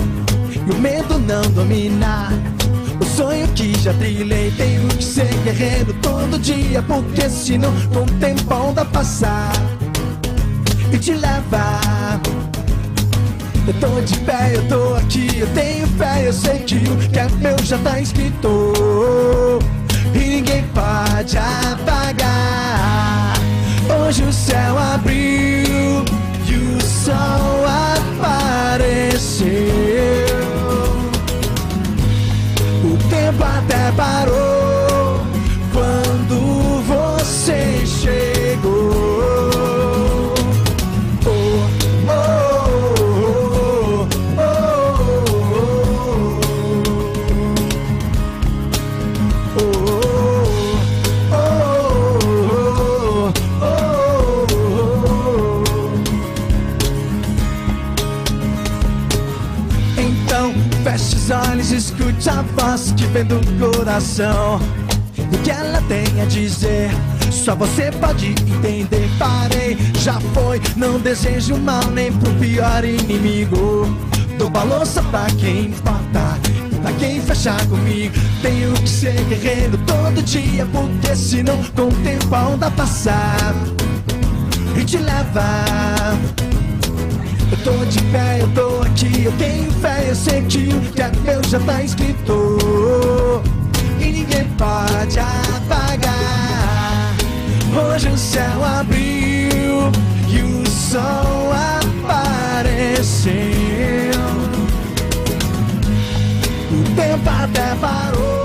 E 0.66 0.72
o 0.72 0.80
medo 0.80 1.20
não 1.20 1.42
dominar. 1.52 2.32
O 3.00 3.04
sonho 3.04 3.48
que 3.50 3.78
já 3.80 3.94
trilhei 3.94 4.52
tenho 4.52 4.88
que 4.88 5.04
ser 5.04 5.28
guerreiro 5.44 5.94
todo 6.02 6.40
dia 6.40 6.82
Porque 6.82 7.30
senão 7.30 7.74
com 7.94 8.04
o 8.04 8.20
tempão 8.20 8.74
dá 8.74 8.86
passar 8.86 9.52
E 10.94 10.98
te 10.98 11.12
levar 11.12 12.22
eu 13.68 13.74
tô 13.80 14.00
de 14.02 14.16
pé, 14.20 14.52
eu 14.54 14.68
tô 14.68 14.94
aqui, 14.94 15.40
eu 15.40 15.48
tenho 15.48 15.88
fé, 15.88 16.28
eu 16.28 16.32
sei 16.34 16.60
que 16.60 16.76
o 16.76 16.98
que 17.10 17.18
é 17.18 17.28
meu 17.40 17.58
já 17.64 17.80
tá 17.80 18.00
escrito. 18.00 18.65
Voz 63.16 63.24
que 63.24 63.24
vem 63.24 63.26
do 63.26 63.40
coração. 63.60 64.60
O 65.32 65.38
que 65.44 65.50
ela 65.50 65.82
tem 65.84 66.22
a 66.22 66.26
dizer, 66.26 66.90
só 67.32 67.56
você 67.56 67.92
pode 67.92 68.28
entender. 68.28 69.10
Parei, 69.18 69.78
já 70.00 70.20
foi, 70.34 70.62
não 70.76 71.00
desejo 71.00 71.56
mal 71.58 71.86
nem 71.92 72.12
pro 72.12 72.34
pior 72.34 72.84
inimigo. 72.84 73.88
Dou 74.38 74.50
balança 74.50 75.02
pra 75.04 75.26
quem 75.38 75.68
importa 75.68 76.38
pra 76.82 76.92
quem 76.94 77.22
fechar 77.22 77.66
comigo. 77.68 78.14
Tenho 78.42 78.74
que 78.74 78.90
ser 78.90 79.16
guerreiro 79.26 79.78
todo 79.88 80.22
dia, 80.24 80.68
porque 80.68 81.16
senão 81.16 81.58
com 81.76 81.88
o 81.88 82.04
tempo 82.04 82.36
a 82.36 82.50
onda 82.50 82.70
passar 82.72 83.56
e 84.80 84.84
te 84.84 84.98
levar. 84.98 86.45
Eu 87.52 87.58
tô 87.64 87.86
de 87.86 88.02
pé, 88.06 88.42
eu 88.42 88.48
tô 88.50 88.82
aqui, 88.82 89.26
eu 89.26 89.32
tenho 89.34 89.72
fé, 89.74 90.06
eu 90.10 90.16
sei 90.16 90.42
que 90.42 90.70
o 90.70 90.82
que 90.92 91.20
meu 91.20 91.44
já 91.44 91.60
tá 91.60 91.84
escrito. 91.84 93.42
E 94.00 94.06
ninguém 94.06 94.46
pode 94.58 95.20
apagar. 95.20 97.16
Hoje 97.76 98.08
o 98.10 98.18
céu 98.18 98.64
abriu 98.64 99.92
e 100.28 100.42
o 100.42 100.68
sol 100.70 101.52
apareceu. 102.14 103.34
O 106.72 106.84
tempo 106.96 107.30
até 107.30 107.76
parou. 107.76 108.45